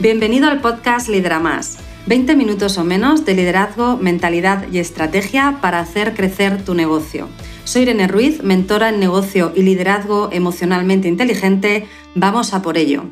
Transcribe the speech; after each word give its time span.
Bienvenido 0.00 0.48
al 0.48 0.62
podcast 0.62 1.10
Lidera 1.10 1.40
Más. 1.40 1.76
20 2.06 2.34
minutos 2.34 2.78
o 2.78 2.84
menos 2.84 3.26
de 3.26 3.34
liderazgo, 3.34 3.98
mentalidad 3.98 4.66
y 4.72 4.78
estrategia 4.78 5.58
para 5.60 5.78
hacer 5.78 6.14
crecer 6.14 6.64
tu 6.64 6.72
negocio. 6.72 7.28
Soy 7.64 7.82
Irene 7.82 8.08
Ruiz, 8.08 8.42
mentora 8.42 8.88
en 8.88 8.98
negocio 8.98 9.52
y 9.54 9.62
liderazgo 9.62 10.30
emocionalmente 10.32 11.06
inteligente. 11.06 11.86
Vamos 12.14 12.54
a 12.54 12.62
por 12.62 12.78
ello. 12.78 13.04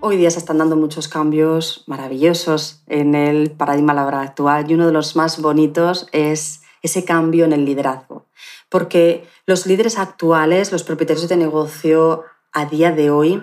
Hoy 0.00 0.16
día 0.16 0.28
se 0.32 0.40
están 0.40 0.58
dando 0.58 0.74
muchos 0.74 1.06
cambios 1.06 1.84
maravillosos 1.86 2.82
en 2.88 3.14
el 3.14 3.52
paradigma 3.52 3.94
laboral 3.94 4.26
actual 4.26 4.68
y 4.68 4.74
uno 4.74 4.86
de 4.86 4.92
los 4.92 5.14
más 5.14 5.40
bonitos 5.40 6.08
es 6.10 6.62
ese 6.82 7.04
cambio 7.04 7.44
en 7.44 7.52
el 7.52 7.64
liderazgo. 7.64 8.26
Porque 8.68 9.24
los 9.46 9.66
líderes 9.66 10.00
actuales, 10.00 10.72
los 10.72 10.82
propietarios 10.82 11.28
de 11.28 11.36
negocio 11.36 12.24
a 12.52 12.66
día 12.66 12.90
de 12.90 13.10
hoy, 13.10 13.40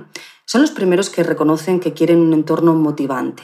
son 0.51 0.59
los 0.59 0.71
primeros 0.71 1.09
que 1.09 1.23
reconocen 1.23 1.79
que 1.79 1.93
quieren 1.93 2.19
un 2.19 2.33
entorno 2.33 2.73
motivante, 2.73 3.41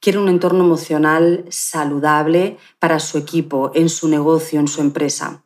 quieren 0.00 0.22
un 0.22 0.30
entorno 0.30 0.64
emocional 0.64 1.44
saludable 1.50 2.56
para 2.78 2.98
su 2.98 3.18
equipo, 3.18 3.72
en 3.74 3.90
su 3.90 4.08
negocio, 4.08 4.58
en 4.58 4.66
su 4.66 4.80
empresa. 4.80 5.44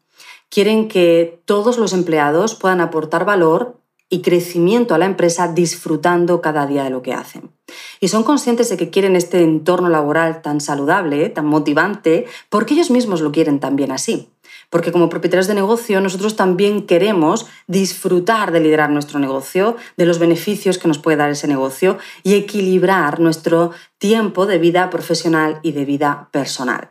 Quieren 0.51 0.87
que 0.87 1.43
todos 1.47 1.79
los 1.79 1.95
empleados 1.95 2.55
puedan 2.55 2.80
aportar 2.80 3.25
valor 3.25 3.80
y 4.09 4.23
crecimiento 4.23 4.95
a 4.95 4.99
la 4.99 5.07
empresa 5.07 5.49
disfrutando 5.49 6.41
cada 6.41 6.69
día 6.69 6.85
de 6.85 6.91
lo 6.91 7.02
que 7.02 7.13
hacen. 7.13 7.51
Y 7.99 8.07
son 8.07 8.23
conscientes 8.23 8.69
de 8.69 8.77
que 8.77 8.91
quieren 8.91 9.16
este 9.16 9.43
entorno 9.43 9.88
laboral 9.88 10.43
tan 10.43 10.61
saludable, 10.61 11.29
tan 11.29 11.47
motivante, 11.47 12.27
porque 12.51 12.74
ellos 12.74 12.93
mismos 12.93 13.21
lo 13.21 13.33
quieren 13.33 13.59
también 13.59 13.91
así 13.91 14.30
porque 14.70 14.92
como 14.92 15.09
propietarios 15.09 15.48
de 15.48 15.55
negocio 15.55 16.01
nosotros 16.01 16.37
también 16.37 16.87
queremos 16.87 17.47
disfrutar 17.66 18.52
de 18.52 18.60
liderar 18.60 18.91
nuestro 18.91 19.19
negocio, 19.19 19.77
de 19.96 20.06
los 20.06 20.19
beneficios 20.19 20.79
que 20.79 20.88
nos 20.88 20.98
puede 20.98 21.19
dar 21.19 21.30
ese 21.30 21.48
negocio 21.48 21.98
y 22.23 22.34
equilibrar 22.34 23.20
nuestro 23.20 23.73
tiempo 23.98 24.46
de 24.46 24.59
vida 24.59 24.88
profesional 24.88 25.59
y 25.62 25.73
de 25.73 25.84
vida 25.84 26.29
personal. 26.33 26.90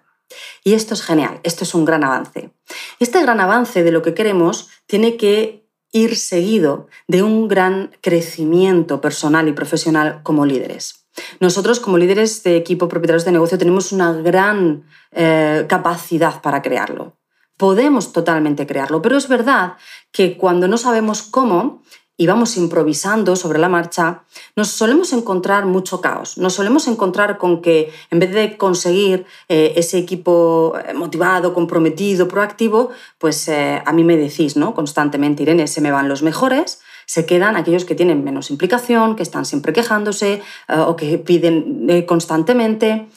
Y 0.63 0.73
esto 0.73 0.93
es 0.93 1.01
genial, 1.01 1.39
esto 1.43 1.63
es 1.63 1.73
un 1.73 1.85
gran 1.85 2.03
avance. 2.03 2.51
Este 2.99 3.21
gran 3.21 3.39
avance 3.39 3.83
de 3.83 3.91
lo 3.91 4.03
que 4.03 4.13
queremos 4.13 4.69
tiene 4.85 5.17
que 5.17 5.65
ir 5.91 6.17
seguido 6.17 6.87
de 7.07 7.23
un 7.23 7.47
gran 7.47 7.91
crecimiento 8.01 9.01
personal 9.01 9.47
y 9.47 9.53
profesional 9.53 10.21
como 10.21 10.45
líderes. 10.45 11.07
Nosotros 11.39 11.79
como 11.79 11.97
líderes 11.97 12.43
de 12.43 12.57
equipo 12.57 12.87
propietarios 12.87 13.25
de 13.25 13.31
negocio 13.31 13.57
tenemos 13.57 13.91
una 13.91 14.13
gran 14.13 14.83
eh, 15.11 15.65
capacidad 15.67 16.41
para 16.41 16.61
crearlo 16.61 17.18
podemos 17.59 18.13
totalmente 18.13 18.65
crearlo, 18.65 19.01
pero 19.01 19.17
es 19.17 19.27
verdad 19.27 19.73
que 20.13 20.37
cuando 20.37 20.69
no 20.69 20.77
sabemos 20.77 21.21
cómo 21.21 21.81
y 22.15 22.25
vamos 22.25 22.55
improvisando 22.55 23.35
sobre 23.35 23.59
la 23.59 23.67
marcha, 23.67 24.23
nos 24.55 24.69
solemos 24.69 25.11
encontrar 25.11 25.65
mucho 25.65 25.99
caos. 25.99 26.37
Nos 26.37 26.53
solemos 26.53 26.87
encontrar 26.87 27.37
con 27.37 27.61
que 27.61 27.91
en 28.11 28.19
vez 28.19 28.31
de 28.31 28.57
conseguir 28.57 29.25
eh, 29.49 29.73
ese 29.75 29.97
equipo 29.97 30.73
eh, 30.87 30.93
motivado, 30.93 31.53
comprometido, 31.53 32.29
proactivo, 32.29 32.91
pues 33.17 33.49
eh, 33.49 33.81
a 33.85 33.91
mí 33.91 34.05
me 34.05 34.15
decís 34.15 34.55
¿no? 34.55 34.73
constantemente, 34.73 35.43
Irene, 35.43 35.67
se 35.67 35.81
me 35.81 35.91
van 35.91 36.07
los 36.07 36.23
mejores, 36.23 36.79
se 37.05 37.25
quedan 37.25 37.57
aquellos 37.57 37.83
que 37.83 37.95
tienen 37.95 38.23
menos 38.23 38.51
implicación, 38.51 39.17
que 39.17 39.23
están 39.23 39.43
siempre 39.43 39.73
quejándose 39.73 40.41
o 40.67 40.95
que 40.95 41.17
piden 41.17 42.05
constantemente. 42.05 43.07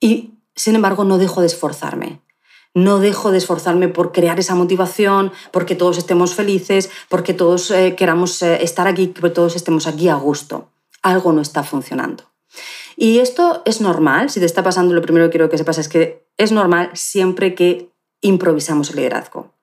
Y 0.00 0.34
sin 0.54 0.74
embargo, 0.74 1.04
no 1.04 1.18
dejo 1.18 1.40
de 1.40 1.48
esforzarme 1.48 2.20
no 2.74 2.98
dejo 2.98 3.30
de 3.30 3.38
esforzarme 3.38 3.88
por 3.88 4.12
crear 4.12 4.38
esa 4.38 4.54
motivación, 4.54 5.32
porque 5.52 5.76
todos 5.76 5.96
estemos 5.96 6.34
felices, 6.34 6.90
porque 7.08 7.32
todos 7.32 7.70
eh, 7.70 7.94
queramos 7.96 8.42
eh, 8.42 8.62
estar 8.62 8.88
aquí, 8.88 9.08
que 9.08 9.30
todos 9.30 9.56
estemos 9.56 9.86
aquí 9.86 10.08
a 10.08 10.16
gusto. 10.16 10.68
Algo 11.02 11.32
no 11.32 11.40
está 11.40 11.62
funcionando. 11.62 12.24
Y 12.96 13.18
esto 13.18 13.62
es 13.64 13.80
normal, 13.80 14.30
si 14.30 14.40
te 14.40 14.46
está 14.46 14.62
pasando, 14.62 14.94
lo 14.94 15.02
primero 15.02 15.26
que 15.26 15.32
quiero 15.32 15.48
que 15.48 15.58
sepas 15.58 15.78
es 15.78 15.88
que 15.88 16.26
es 16.36 16.52
normal 16.52 16.90
siempre 16.94 17.54
que 17.54 17.90
improvisamos 18.20 18.90
el 18.90 18.96
liderazgo. 18.96 19.53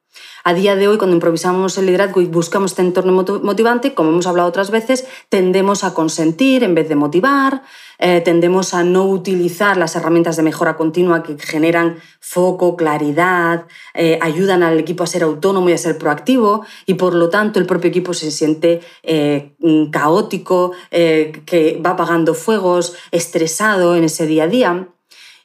A 0.44 0.56
día 0.56 0.76
de 0.76 0.88
hoy, 0.88 0.98
cuando 0.98 1.16
improvisamos 1.16 1.78
el 1.78 1.86
liderazgo 1.86 2.20
y 2.20 2.26
buscamos 2.26 2.72
este 2.72 2.82
entorno 2.82 3.14
motivante, 3.44 3.94
como 3.94 4.10
hemos 4.10 4.26
hablado 4.26 4.50
otras 4.50 4.72
veces, 4.72 5.06
tendemos 5.30 5.84
a 5.84 5.94
consentir 5.94 6.64
en 6.64 6.74
vez 6.74 6.90
de 6.90 6.96
motivar, 6.96 7.62
eh, 8.00 8.22
tendemos 8.22 8.74
a 8.74 8.84
no 8.84 9.06
utilizar 9.06 9.78
las 9.78 9.96
herramientas 9.96 10.38
de 10.38 10.44
mejora 10.44 10.78
continua 10.78 11.22
que 11.22 11.38
generan 11.38 11.98
foco, 12.20 12.76
claridad, 12.76 13.66
eh, 13.94 14.18
ayudan 14.22 14.64
al 14.64 14.80
equipo 14.80 15.04
a 15.04 15.08
ser 15.08 15.22
autónomo 15.22 15.70
y 15.70 15.74
a 15.74 15.78
ser 15.78 16.00
proactivo 16.00 16.66
y 16.88 16.96
por 16.96 17.14
lo 17.14 17.30
tanto 17.30 17.60
el 17.60 17.68
propio 17.68 17.90
equipo 17.90 18.16
se 18.16 18.32
siente 18.32 18.82
eh, 19.04 19.54
caótico, 19.92 20.72
que 20.90 21.82
va 21.86 21.92
apagando 21.92 22.34
fuegos, 22.34 22.96
estresado 23.12 23.96
en 23.96 24.06
ese 24.06 24.26
día 24.26 24.46
a 24.46 24.48
día. 24.48 24.88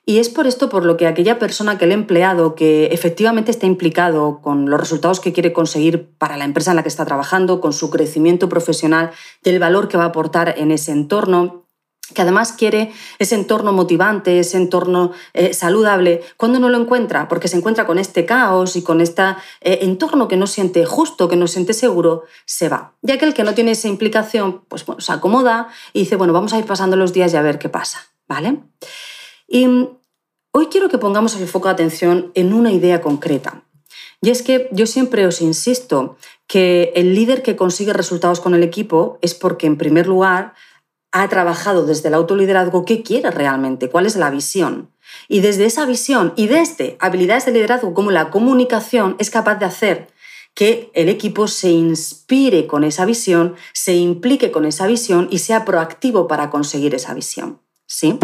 Y 0.09 0.19
es 0.21 0.29
por 0.29 0.47
esto 0.47 0.69
por 0.69 0.85
lo 0.85 0.97
que 0.97 1.09
aquella 1.09 1.41
persona 1.41 1.79
que 1.79 1.85
el 1.85 1.91
empleado 1.91 2.55
que 2.55 2.87
efectivamente 2.93 3.51
está 3.51 3.67
implicado 3.67 4.41
con 4.41 4.71
los 4.71 4.79
resultados 4.79 5.19
que 5.19 5.33
quiere 5.33 5.53
conseguir 5.53 6.09
para 6.17 6.37
la 6.37 6.45
empresa 6.45 6.71
en 6.71 6.77
la 6.77 6.85
que 6.85 6.89
está 6.89 7.05
trabajando, 7.05 7.61
con 7.61 7.73
su 7.73 7.91
crecimiento 7.91 8.49
profesional, 8.49 9.11
del 9.43 9.59
valor 9.59 9.89
que 9.89 9.97
va 9.97 10.05
a 10.05 10.09
aportar 10.09 10.55
en 10.59 10.71
ese 10.71 10.93
entorno, 10.93 11.65
que 12.15 12.23
además 12.23 12.53
quiere 12.53 12.93
ese 13.19 13.35
entorno 13.35 13.73
motivante, 13.73 14.39
ese 14.39 14.59
entorno 14.59 15.11
eh, 15.35 15.53
saludable, 15.53 16.23
cuando 16.37 16.61
no 16.61 16.69
lo 16.69 16.79
encuentra, 16.81 17.27
porque 17.27 17.49
se 17.49 17.57
encuentra 17.57 17.85
con 17.85 17.99
este 17.99 18.25
caos 18.25 18.77
y 18.77 18.83
con 18.83 19.01
este 19.01 19.23
eh, 19.61 19.81
entorno 19.83 20.29
que 20.29 20.37
no 20.37 20.47
siente 20.47 20.87
justo, 20.87 21.29
que 21.29 21.35
no 21.35 21.49
siente 21.49 21.73
seguro, 21.73 22.23
se 22.45 22.69
va. 22.69 22.95
Y 23.03 23.11
aquel 23.11 23.35
que 23.35 23.43
no 23.43 23.55
tiene 23.55 23.73
esa 23.73 23.89
implicación, 23.89 24.63
pues 24.69 24.85
se 24.99 25.13
acomoda 25.13 25.67
y 25.93 25.99
dice, 25.99 26.15
bueno, 26.15 26.33
vamos 26.33 26.53
a 26.53 26.61
ir 26.61 26.65
pasando 26.65 26.95
los 26.95 27.13
días 27.13 27.35
y 27.35 27.37
a 27.37 27.43
ver 27.43 27.59
qué 27.59 27.69
pasa, 27.69 28.07
¿vale? 28.29 28.61
Y 29.49 29.67
hoy 30.53 30.67
quiero 30.67 30.89
que 30.89 30.99
pongamos 30.99 31.37
el 31.37 31.47
foco 31.47 31.69
de 31.69 31.75
atención 31.75 32.33
en 32.35 32.53
una 32.53 32.73
idea 32.73 33.01
concreta. 33.01 33.63
Y 34.21 34.31
es 34.31 34.43
que 34.43 34.69
yo 34.73 34.87
siempre 34.87 35.27
os 35.27 35.41
insisto 35.41 36.17
que 36.47 36.93
el 36.97 37.15
líder 37.15 37.43
que 37.43 37.57
consigue 37.57 37.93
resultados 37.93 38.41
con 38.41 38.55
el 38.55 38.63
equipo 38.63 39.19
es 39.21 39.35
porque, 39.35 39.67
en 39.67 39.77
primer 39.77 40.07
lugar, 40.07 40.55
ha 41.13 41.29
trabajado 41.29 41.87
desde 41.87 42.09
el 42.09 42.15
autoliderazgo 42.15 42.85
qué 42.85 43.03
quiere 43.03 43.31
realmente, 43.31 43.89
cuál 43.89 44.07
es 44.07 44.17
la 44.17 44.31
visión. 44.31 44.91
Y 45.29 45.41
desde 45.41 45.65
esa 45.65 45.87
visión 45.87 46.33
y 46.37 46.47
desde 46.47 46.97
habilidades 47.01 47.47
de 47.47 47.53
liderazgo 47.53 47.95
como 47.95 48.11
la 48.11 48.31
comunicación 48.31 49.17
es 49.19 49.31
capaz 49.31 49.57
de 49.57 49.67
hacer 49.67 50.09
que 50.55 50.91
el 50.95 51.09
equipo 51.09 51.49
se 51.49 51.71
inspire 51.71 52.67
con 52.67 52.83
esa 52.83 53.05
visión, 53.05 53.57
se 53.75 53.95
implique 53.95 54.51
con 54.51 54.65
esa 54.65 54.87
visión 54.87 55.29
y 55.31 55.39
sea 55.39 55.65
proactivo 55.65 56.27
para 56.27 56.51
conseguir 56.51 56.95
esa 56.95 57.13
visión. 57.13 57.61
¿Sí? 57.87 58.19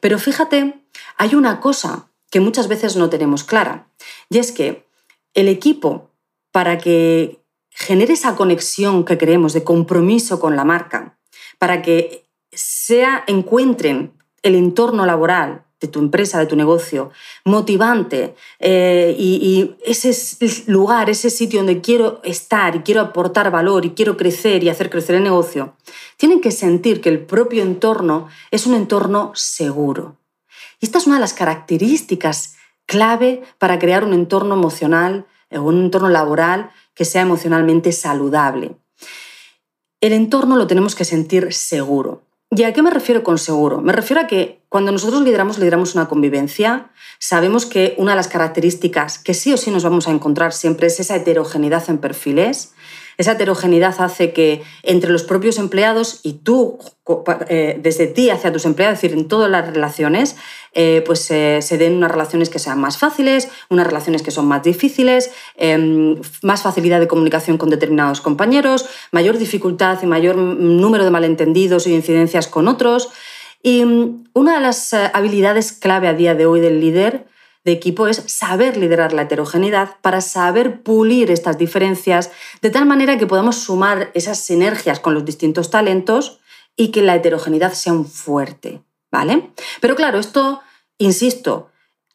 Pero 0.00 0.18
fíjate, 0.18 0.82
hay 1.16 1.34
una 1.34 1.60
cosa 1.60 2.10
que 2.30 2.40
muchas 2.40 2.68
veces 2.68 2.96
no 2.96 3.10
tenemos 3.10 3.44
clara, 3.44 3.88
y 4.28 4.38
es 4.38 4.52
que 4.52 4.86
el 5.34 5.48
equipo, 5.48 6.10
para 6.50 6.78
que 6.78 7.42
genere 7.70 8.14
esa 8.14 8.36
conexión 8.36 9.04
que 9.04 9.18
creemos 9.18 9.52
de 9.52 9.64
compromiso 9.64 10.40
con 10.40 10.56
la 10.56 10.64
marca, 10.64 11.18
para 11.58 11.82
que 11.82 12.26
sea, 12.50 13.22
encuentren 13.26 14.14
el 14.42 14.54
entorno 14.54 15.04
laboral 15.04 15.65
de 15.80 15.88
tu 15.88 15.98
empresa, 15.98 16.38
de 16.38 16.46
tu 16.46 16.56
negocio, 16.56 17.10
motivante 17.44 18.34
eh, 18.58 19.14
y, 19.18 19.74
ese 19.84 20.12
lugar, 20.66 21.10
ese 21.10 21.28
sitio 21.28 21.60
donde 21.60 21.80
quiero 21.80 22.20
estar 22.24 22.76
y 22.76 22.80
quiero 22.80 23.02
aportar 23.02 23.50
valor 23.50 23.84
y 23.84 23.90
quiero 23.90 24.16
crecer 24.16 24.64
y 24.64 24.70
hacer 24.70 24.88
crecer 24.88 25.16
el 25.16 25.24
negocio, 25.24 25.76
tienen 26.16 26.40
que 26.40 26.50
sentir 26.50 27.00
que 27.00 27.10
el 27.10 27.24
propio 27.24 27.62
entorno 27.62 28.28
es 28.50 28.66
un 28.66 28.74
entorno 28.74 29.32
seguro. 29.34 30.16
Y 30.80 30.86
esta 30.86 30.98
es 30.98 31.06
una 31.06 31.16
de 31.16 31.22
las 31.22 31.34
características 31.34 32.56
clave 32.86 33.42
para 33.58 33.78
crear 33.78 34.04
un 34.04 34.14
entorno 34.14 34.54
emocional 34.54 35.26
o 35.50 35.60
un 35.60 35.84
entorno 35.84 36.08
laboral 36.08 36.70
que 36.94 37.04
sea 37.04 37.22
emocionalmente 37.22 37.92
saludable. 37.92 38.76
El 40.00 40.12
entorno 40.12 40.56
lo 40.56 40.66
tenemos 40.66 40.94
que 40.94 41.04
sentir 41.04 41.52
seguro. 41.52 42.25
¿Y 42.50 42.62
a 42.62 42.72
qué 42.72 42.80
me 42.80 42.90
refiero 42.90 43.24
con 43.24 43.38
seguro? 43.38 43.80
Me 43.80 43.92
refiero 43.92 44.22
a 44.22 44.26
que 44.28 44.60
cuando 44.68 44.92
nosotros 44.92 45.22
lideramos, 45.22 45.58
lideramos 45.58 45.94
una 45.96 46.08
convivencia, 46.08 46.90
sabemos 47.18 47.66
que 47.66 47.94
una 47.98 48.12
de 48.12 48.16
las 48.16 48.28
características 48.28 49.18
que 49.18 49.34
sí 49.34 49.52
o 49.52 49.56
sí 49.56 49.72
nos 49.72 49.82
vamos 49.82 50.06
a 50.06 50.12
encontrar 50.12 50.52
siempre 50.52 50.86
es 50.86 51.00
esa 51.00 51.16
heterogeneidad 51.16 51.82
en 51.90 51.98
perfiles, 51.98 52.72
esa 53.18 53.32
heterogeneidad 53.32 53.94
hace 54.00 54.32
que 54.32 54.62
entre 54.82 55.10
los 55.10 55.22
propios 55.22 55.58
empleados 55.58 56.20
y 56.22 56.34
tú, 56.34 56.78
eh, 57.48 57.78
desde 57.80 58.06
ti 58.06 58.30
hacia 58.30 58.52
tus 58.52 58.64
empleados, 58.64 58.96
es 58.96 59.02
decir, 59.02 59.18
en 59.18 59.28
todas 59.28 59.50
las 59.50 59.66
relaciones, 59.66 60.36
eh, 60.72 61.02
pues 61.06 61.20
se 61.20 61.78
den 61.78 61.94
unas 61.94 62.10
relaciones 62.10 62.50
que 62.50 62.58
sean 62.58 62.80
más 62.80 62.98
fáciles, 62.98 63.48
unas 63.70 63.86
relaciones 63.86 64.22
que 64.22 64.30
son 64.30 64.46
más 64.46 64.62
difíciles, 64.62 65.30
em, 65.56 66.20
más 66.42 66.62
facilidad 66.62 67.00
de 67.00 67.08
comunicación 67.08 67.56
con 67.56 67.70
determinados 67.70 68.20
compañeros, 68.20 68.86
mayor 69.12 69.38
dificultad 69.38 69.98
y 70.02 70.06
mayor 70.06 70.36
número 70.36 71.04
de 71.04 71.10
malentendidos 71.10 71.86
y 71.86 71.94
incidencias 71.94 72.46
con 72.46 72.68
otros. 72.68 73.08
Y 73.62 73.84
mm, 73.84 74.24
una 74.34 74.54
de 74.54 74.60
las 74.60 74.92
eh, 74.92 75.10
habilidades 75.12 75.72
clave 75.72 76.08
a 76.08 76.14
día 76.14 76.34
de 76.34 76.46
hoy 76.46 76.60
del 76.60 76.80
líder 76.80 77.26
de 77.66 77.72
equipo 77.72 78.06
es 78.06 78.22
saber 78.28 78.76
liderar 78.76 79.12
la 79.12 79.22
heterogeneidad 79.22 79.96
para 80.00 80.20
saber 80.20 80.84
pulir 80.84 81.32
estas 81.32 81.58
diferencias 81.58 82.30
de 82.62 82.70
tal 82.70 82.86
manera 82.86 83.18
que 83.18 83.26
podamos 83.26 83.56
sumar 83.56 84.12
esas 84.14 84.38
sinergias 84.38 85.00
con 85.00 85.14
los 85.14 85.24
distintos 85.24 85.68
talentos 85.68 86.38
y 86.76 86.92
que 86.92 87.02
la 87.02 87.16
heterogeneidad 87.16 87.72
sea 87.72 87.92
un 87.92 88.06
fuerte, 88.06 88.82
¿vale? 89.10 89.50
Pero 89.80 89.96
claro, 89.96 90.20
esto, 90.20 90.60
insisto, 90.98 91.70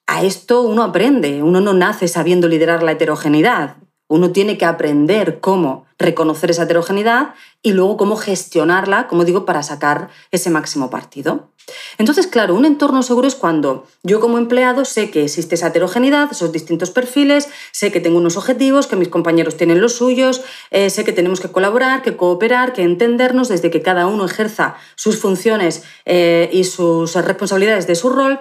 a 0.07 0.23
esto 0.23 0.61
uno 0.61 0.83
aprende, 0.83 1.43
uno 1.43 1.59
no 1.59 1.73
nace 1.73 2.07
sabiendo 2.07 2.47
liderar 2.47 2.81
la 2.81 2.93
heterogeneidad, 2.93 3.75
uno 4.07 4.31
tiene 4.31 4.57
que 4.57 4.65
aprender 4.65 5.41
cómo 5.41 5.85
reconocer 5.99 6.51
esa 6.51 6.63
heterogeneidad 6.63 7.33
y 7.61 7.73
luego 7.73 7.97
cómo 7.97 8.15
gestionarla, 8.15 9.07
como 9.07 9.25
digo, 9.25 9.45
para 9.45 9.63
sacar 9.63 10.09
ese 10.31 10.49
máximo 10.49 10.89
partido. 10.89 11.50
Entonces, 11.97 12.27
claro, 12.27 12.55
un 12.55 12.65
entorno 12.65 13.03
seguro 13.03 13.27
es 13.27 13.35
cuando 13.35 13.87
yo 14.03 14.19
como 14.19 14.37
empleado 14.37 14.85
sé 14.85 15.11
que 15.11 15.23
existe 15.23 15.55
esa 15.55 15.67
heterogeneidad, 15.67 16.29
esos 16.31 16.51
distintos 16.51 16.89
perfiles, 16.89 17.49
sé 17.71 17.91
que 17.91 17.99
tengo 17.99 18.17
unos 18.17 18.37
objetivos, 18.37 18.87
que 18.87 18.95
mis 18.95 19.09
compañeros 19.09 19.57
tienen 19.57 19.81
los 19.81 19.95
suyos, 19.95 20.41
eh, 20.71 20.89
sé 20.89 21.03
que 21.03 21.13
tenemos 21.13 21.39
que 21.39 21.49
colaborar, 21.49 22.01
que 22.01 22.17
cooperar, 22.17 22.73
que 22.73 22.83
entendernos 22.83 23.49
desde 23.49 23.69
que 23.69 23.81
cada 23.81 24.07
uno 24.07 24.25
ejerza 24.25 24.75
sus 24.95 25.19
funciones 25.19 25.83
eh, 26.05 26.49
y 26.51 26.63
sus 26.63 27.13
responsabilidades 27.15 27.87
de 27.87 27.95
su 27.95 28.09
rol, 28.09 28.39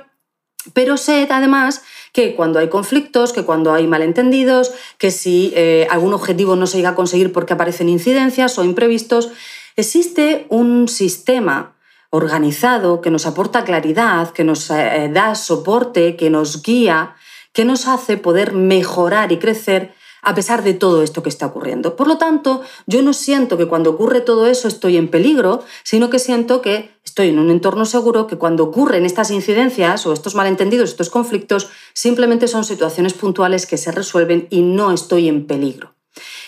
pero 0.73 0.97
sé 0.97 1.27
además 1.31 1.83
que 2.13 2.35
cuando 2.35 2.59
hay 2.59 2.69
conflictos, 2.69 3.33
que 3.33 3.45
cuando 3.45 3.73
hay 3.73 3.87
malentendidos, 3.87 4.73
que 4.99 5.11
si 5.11 5.53
eh, 5.55 5.87
algún 5.91 6.13
objetivo 6.13 6.57
no 6.57 6.67
se 6.67 6.77
llega 6.77 6.91
a 6.91 6.95
conseguir 6.95 7.33
porque 7.33 7.53
aparecen 7.53 7.89
incidencias 7.89 8.59
o 8.59 8.65
imprevistos, 8.65 9.31
existe 9.77 10.47
un 10.49 10.89
sistema 10.89 11.77
organizado 12.11 13.01
que 13.01 13.11
nos 13.11 13.27
aporta 13.27 13.65
claridad, 13.65 14.31
que 14.31 14.45
nos 14.45 14.71
eh, 14.71 15.11
da 15.13 15.35
soporte, 15.35 16.17
que 16.17 16.29
nos 16.29 16.63
guía, 16.63 17.15
que 17.53 17.65
nos 17.65 17.87
hace 17.87 18.17
poder 18.17 18.53
mejorar 18.53 19.33
y 19.33 19.39
crecer 19.39 19.95
a 20.23 20.35
pesar 20.35 20.63
de 20.63 20.75
todo 20.75 21.03
esto 21.03 21.23
que 21.23 21.29
está 21.29 21.47
ocurriendo. 21.47 21.97
Por 21.97 22.07
lo 22.07 22.19
tanto, 22.19 22.63
yo 22.87 23.03
no 23.03 23.13
siento 23.13 23.57
que 23.57 23.67
cuando 23.67 23.91
ocurre 23.91 24.21
todo 24.21 24.47
eso 24.47 24.69
estoy 24.69 24.97
en 24.97 25.09
peligro, 25.09 25.65
sino 25.83 26.11
que 26.11 26.19
siento 26.19 26.61
que 26.61 26.91
estoy 27.05 27.29
en 27.29 27.39
un 27.39 27.51
entorno 27.51 27.87
seguro, 27.87 28.27
que 28.27 28.37
cuando 28.37 28.65
ocurren 28.65 29.07
estas 29.07 29.31
incidencias 29.31 30.07
o 30.07 30.13
estos 30.13 30.35
malentendidos, 30.35 30.91
estos 30.91 31.11
conflictos, 31.11 31.71
simplemente 31.95 32.49
son 32.49 32.65
situaciones 32.65 33.15
puntuales 33.15 33.67
que 33.67 33.79
se 33.79 33.93
resuelven 33.93 34.47
y 34.51 34.63
no 34.63 34.93
estoy 34.93 35.29
en 35.29 35.47
peligro. 35.47 35.95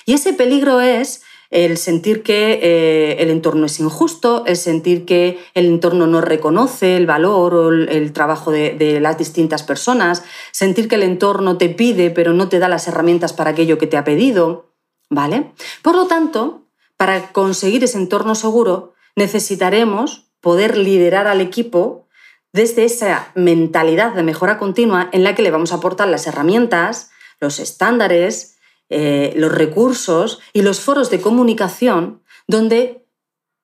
Y 0.05 0.15
ese 0.15 0.33
peligro 0.33 0.81
es 0.81 1.23
el 1.53 1.77
sentir 1.77 2.23
que 2.23 2.59
eh, 2.63 3.23
el 3.23 3.31
entorno 3.31 3.67
es 3.67 3.79
injusto, 3.79 4.45
el 4.47 4.57
sentir 4.57 5.05
que 5.05 5.39
el 5.53 5.67
entorno 5.67 6.07
no 6.07 6.23
reconoce 6.23 6.97
el 6.97 7.07
valor 7.07 7.55
o 7.55 7.69
el, 7.69 8.13
trabajo 8.13 8.51
de, 8.51 8.99
las 9.01 9.19
distintas 9.19 9.63
personas, 9.63 10.25
sentir 10.51 10.89
que 10.89 10.95
el 10.95 11.03
entorno 11.03 11.59
te 11.59 11.69
pide 11.69 12.11
pero 12.11 12.33
no 12.33 12.49
te 12.49 12.59
da 12.59 12.69
las 12.69 12.89
herramientas 12.89 13.35
para 13.35 13.51
aquello 13.51 13.77
que 13.77 13.87
te 13.87 13.99
ha 13.99 14.05
pedido, 14.05 14.73
¿vale? 15.11 15.53
Por 15.83 15.95
lo 15.95 16.07
tanto, 16.07 16.63
para 16.97 17.33
conseguir 17.33 17.85
ese 17.85 17.99
entorno 17.99 18.35
seguro, 18.35 18.95
necesitaremos 19.15 20.31
poder 20.41 20.79
liderar 20.79 21.27
al 21.27 21.43
equipo 21.43 22.09
desde 22.55 22.85
esa 22.85 23.31
mentalidad 23.35 24.15
de 24.15 24.23
mejora 24.23 24.57
continua 24.59 25.11
en 25.13 25.23
la 25.23 25.35
que 25.35 25.43
le 25.43 25.51
vamos 25.51 25.73
a 25.73 25.77
aportar 25.77 26.09
las 26.09 26.27
herramientas, 26.27 27.11
los 27.41 27.59
estándares, 27.59 28.57
eh, 28.89 29.33
los 29.37 29.53
recursos 29.53 30.41
y 30.53 30.63
los 30.63 30.81
foros 30.81 31.09
de 31.09 31.21
comunicación 31.21 32.23
donde 32.47 33.07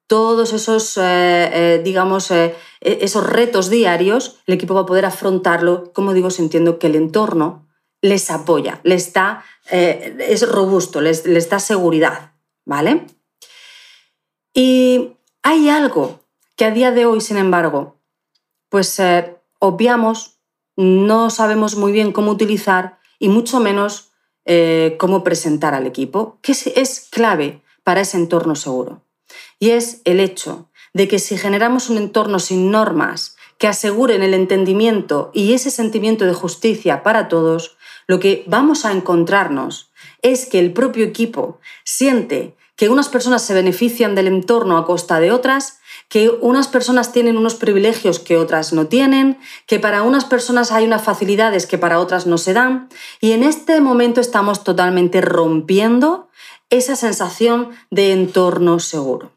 todos 0.06 0.54
esos, 0.54 0.96
eh, 0.96 1.02
eh, 1.02 1.82
digamos, 1.84 2.30
e-, 2.30 2.54
esos 2.80 3.26
retos 3.26 3.68
diarios, 3.68 4.40
el 4.46 4.54
equipo 4.54 4.72
va 4.72 4.82
a 4.82 4.86
poder 4.86 5.04
afrontarlo, 5.04 5.92
como 5.92 6.14
digo, 6.14 6.30
sintiendo 6.30 6.78
que 6.78 6.86
el 6.86 6.96
entorno 6.96 7.68
les 8.00 8.30
apoya, 8.30 8.80
les 8.84 9.12
da, 9.12 9.44
es 9.68 10.48
robusto, 10.48 11.00
les, 11.00 11.26
les 11.26 11.50
da 11.50 11.58
seguridad, 11.58 12.32
¿vale? 12.64 13.06
Y 14.54 15.16
hay 15.42 15.68
algo 15.68 16.20
que 16.56 16.64
a 16.64 16.70
día 16.70 16.92
de 16.92 17.06
hoy, 17.06 17.20
sin 17.20 17.38
embargo, 17.38 18.00
pues 18.68 18.98
obviamos, 19.58 20.38
no 20.76 21.28
sabemos 21.30 21.74
muy 21.74 21.90
bien 21.90 22.12
cómo 22.12 22.30
utilizar 22.30 23.00
y 23.18 23.28
mucho 23.28 23.58
menos 23.58 24.07
eh, 24.50 24.96
cómo 24.98 25.22
presentar 25.22 25.74
al 25.74 25.86
equipo, 25.86 26.38
que 26.40 26.52
es 26.52 27.06
clave 27.10 27.60
para 27.84 28.00
ese 28.00 28.16
entorno 28.16 28.54
seguro. 28.54 29.02
Y 29.58 29.70
es 29.70 30.00
el 30.06 30.20
hecho 30.20 30.70
de 30.94 31.06
que 31.06 31.18
si 31.18 31.36
generamos 31.36 31.90
un 31.90 31.98
entorno 31.98 32.38
sin 32.38 32.70
normas 32.70 33.36
que 33.58 33.66
aseguren 33.66 34.22
el 34.22 34.32
entendimiento 34.32 35.30
y 35.34 35.52
ese 35.52 35.70
sentimiento 35.70 36.24
de 36.24 36.32
justicia 36.32 37.02
para 37.02 37.28
todos, 37.28 37.76
lo 38.06 38.20
que 38.20 38.44
vamos 38.46 38.86
a 38.86 38.92
encontrarnos 38.92 39.90
es 40.22 40.46
que 40.46 40.58
el 40.58 40.72
propio 40.72 41.04
equipo 41.04 41.60
siente 41.84 42.56
que 42.74 42.88
unas 42.88 43.10
personas 43.10 43.42
se 43.42 43.52
benefician 43.52 44.14
del 44.14 44.28
entorno 44.28 44.78
a 44.78 44.86
costa 44.86 45.20
de 45.20 45.30
otras 45.30 45.77
que 46.08 46.30
unas 46.30 46.68
personas 46.68 47.12
tienen 47.12 47.36
unos 47.36 47.54
privilegios 47.54 48.18
que 48.18 48.36
otras 48.36 48.72
no 48.72 48.86
tienen, 48.86 49.38
que 49.66 49.78
para 49.78 50.02
unas 50.02 50.24
personas 50.24 50.72
hay 50.72 50.84
unas 50.84 51.02
facilidades 51.02 51.66
que 51.66 51.78
para 51.78 52.00
otras 52.00 52.26
no 52.26 52.38
se 52.38 52.54
dan, 52.54 52.88
y 53.20 53.32
en 53.32 53.42
este 53.42 53.80
momento 53.80 54.20
estamos 54.20 54.64
totalmente 54.64 55.20
rompiendo 55.20 56.28
esa 56.70 56.96
sensación 56.96 57.70
de 57.90 58.12
entorno 58.12 58.78
seguro. 58.78 59.32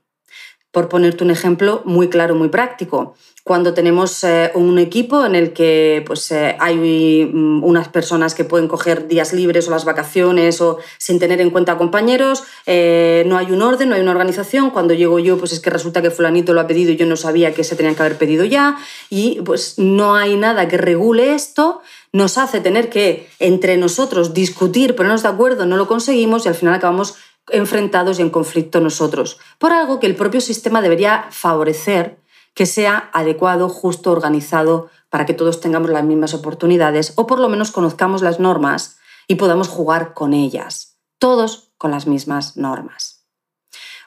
Por 0.71 0.87
ponerte 0.87 1.23
un 1.23 1.31
ejemplo 1.31 1.81
muy 1.83 2.09
claro, 2.09 2.35
muy 2.35 2.47
práctico, 2.47 3.15
cuando 3.43 3.73
tenemos 3.73 4.23
eh, 4.23 4.51
un 4.53 4.77
equipo 4.77 5.25
en 5.25 5.33
el 5.33 5.51
que 5.51 6.03
pues, 6.05 6.31
eh, 6.31 6.55
hay 6.59 7.25
mm, 7.25 7.63
unas 7.63 7.89
personas 7.89 8.35
que 8.35 8.43
pueden 8.43 8.67
coger 8.67 9.07
días 9.07 9.33
libres 9.33 9.67
o 9.67 9.71
las 9.71 9.83
vacaciones 9.83 10.61
o 10.61 10.77
sin 10.99 11.17
tener 11.17 11.41
en 11.41 11.49
cuenta 11.49 11.77
compañeros, 11.77 12.43
eh, 12.67 13.23
no 13.25 13.37
hay 13.37 13.51
un 13.51 13.61
orden, 13.63 13.89
no 13.89 13.95
hay 13.95 14.01
una 14.01 14.11
organización. 14.11 14.69
Cuando 14.69 14.93
llego 14.93 15.17
yo, 15.17 15.37
pues 15.37 15.53
es 15.53 15.59
que 15.59 15.71
resulta 15.71 16.01
que 16.01 16.11
fulanito 16.11 16.53
lo 16.53 16.61
ha 16.61 16.67
pedido 16.67 16.91
y 16.91 16.97
yo 16.97 17.07
no 17.07 17.15
sabía 17.15 17.53
que 17.53 17.63
se 17.63 17.75
tenían 17.75 17.95
que 17.95 18.03
haber 18.03 18.17
pedido 18.17 18.45
ya 18.45 18.77
y 19.09 19.41
pues 19.41 19.79
no 19.79 20.15
hay 20.15 20.37
nada 20.37 20.67
que 20.67 20.77
regule 20.77 21.33
esto. 21.33 21.81
Nos 22.13 22.37
hace 22.37 22.59
tener 22.59 22.89
que 22.89 23.27
entre 23.39 23.77
nosotros 23.77 24.33
discutir, 24.33 24.95
ponernos 24.95 25.23
de 25.23 25.29
acuerdo, 25.29 25.65
no 25.65 25.77
lo 25.77 25.87
conseguimos 25.87 26.45
y 26.45 26.49
al 26.49 26.55
final 26.55 26.75
acabamos 26.75 27.15
enfrentados 27.49 28.19
y 28.19 28.21
en 28.21 28.29
conflicto 28.29 28.79
nosotros, 28.81 29.39
por 29.57 29.71
algo 29.71 29.99
que 29.99 30.07
el 30.07 30.15
propio 30.15 30.41
sistema 30.41 30.81
debería 30.81 31.25
favorecer 31.31 32.20
que 32.53 32.65
sea 32.65 33.09
adecuado, 33.13 33.69
justo, 33.69 34.11
organizado, 34.11 34.89
para 35.09 35.25
que 35.25 35.33
todos 35.33 35.59
tengamos 35.59 35.89
las 35.89 36.03
mismas 36.03 36.33
oportunidades 36.33 37.13
o 37.15 37.27
por 37.27 37.39
lo 37.39 37.49
menos 37.49 37.71
conozcamos 37.71 38.21
las 38.21 38.39
normas 38.39 38.97
y 39.27 39.35
podamos 39.35 39.67
jugar 39.67 40.13
con 40.13 40.33
ellas, 40.33 40.97
todos 41.19 41.73
con 41.77 41.91
las 41.91 42.07
mismas 42.07 42.57
normas. 42.57 43.21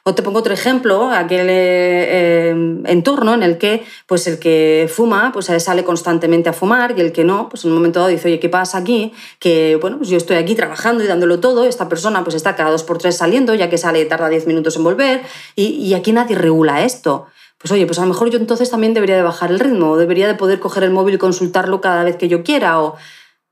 O 0.07 0.13
te 0.13 0.21
pongo 0.21 0.37
otro 0.37 0.53
ejemplo, 0.53 1.09
aquel 1.09 1.47
eh, 1.49 2.49
em, 2.49 2.85
entorno 2.85 3.33
en 3.33 3.41
el 3.41 3.57
que 3.57 3.83
pues 4.05 4.27
el 4.27 4.37
que 4.37 4.87
fuma 4.87 5.31
pues 5.33 5.47
sale 5.47 5.83
constantemente 5.83 6.47
a 6.47 6.53
fumar 6.53 6.93
y 6.95 7.01
el 7.01 7.11
que 7.11 7.23
no, 7.23 7.49
pues 7.49 7.65
en 7.65 7.71
un 7.71 7.77
momento 7.77 7.99
dado 7.99 8.11
dice, 8.11 8.27
oye, 8.27 8.39
¿qué 8.39 8.49
pasa 8.49 8.77
aquí? 8.77 9.13
Que 9.39 9.77
bueno, 9.81 9.97
pues 9.97 10.09
yo 10.09 10.17
estoy 10.17 10.37
aquí 10.37 10.53
trabajando 10.53 11.03
y 11.03 11.07
dándolo 11.07 11.39
todo, 11.39 11.65
esta 11.65 11.89
persona 11.89 12.23
pues 12.23 12.35
está 12.35 12.55
cada 12.55 12.69
dos 12.69 12.83
por 12.83 12.99
tres 12.99 13.17
saliendo, 13.17 13.55
ya 13.55 13.67
que 13.67 13.79
sale 13.79 14.05
tarda 14.05 14.29
diez 14.29 14.45
minutos 14.45 14.75
en 14.75 14.83
volver 14.83 15.21
y, 15.55 15.69
y 15.69 15.95
aquí 15.95 16.11
nadie 16.11 16.35
regula 16.35 16.85
esto 16.85 17.25
pues 17.65 17.71
oye, 17.71 17.87
pues 17.87 17.97
a 17.97 18.03
lo 18.03 18.09
mejor 18.09 18.29
yo 18.29 18.37
entonces 18.37 18.69
también 18.69 18.93
debería 18.93 19.15
de 19.15 19.23
bajar 19.23 19.49
el 19.49 19.59
ritmo, 19.59 19.89
o 19.89 19.97
debería 19.97 20.27
de 20.27 20.35
poder 20.35 20.59
coger 20.59 20.83
el 20.83 20.91
móvil 20.91 21.15
y 21.15 21.17
consultarlo 21.17 21.81
cada 21.81 22.03
vez 22.03 22.15
que 22.15 22.27
yo 22.27 22.43
quiera, 22.43 22.79
o, 22.79 22.95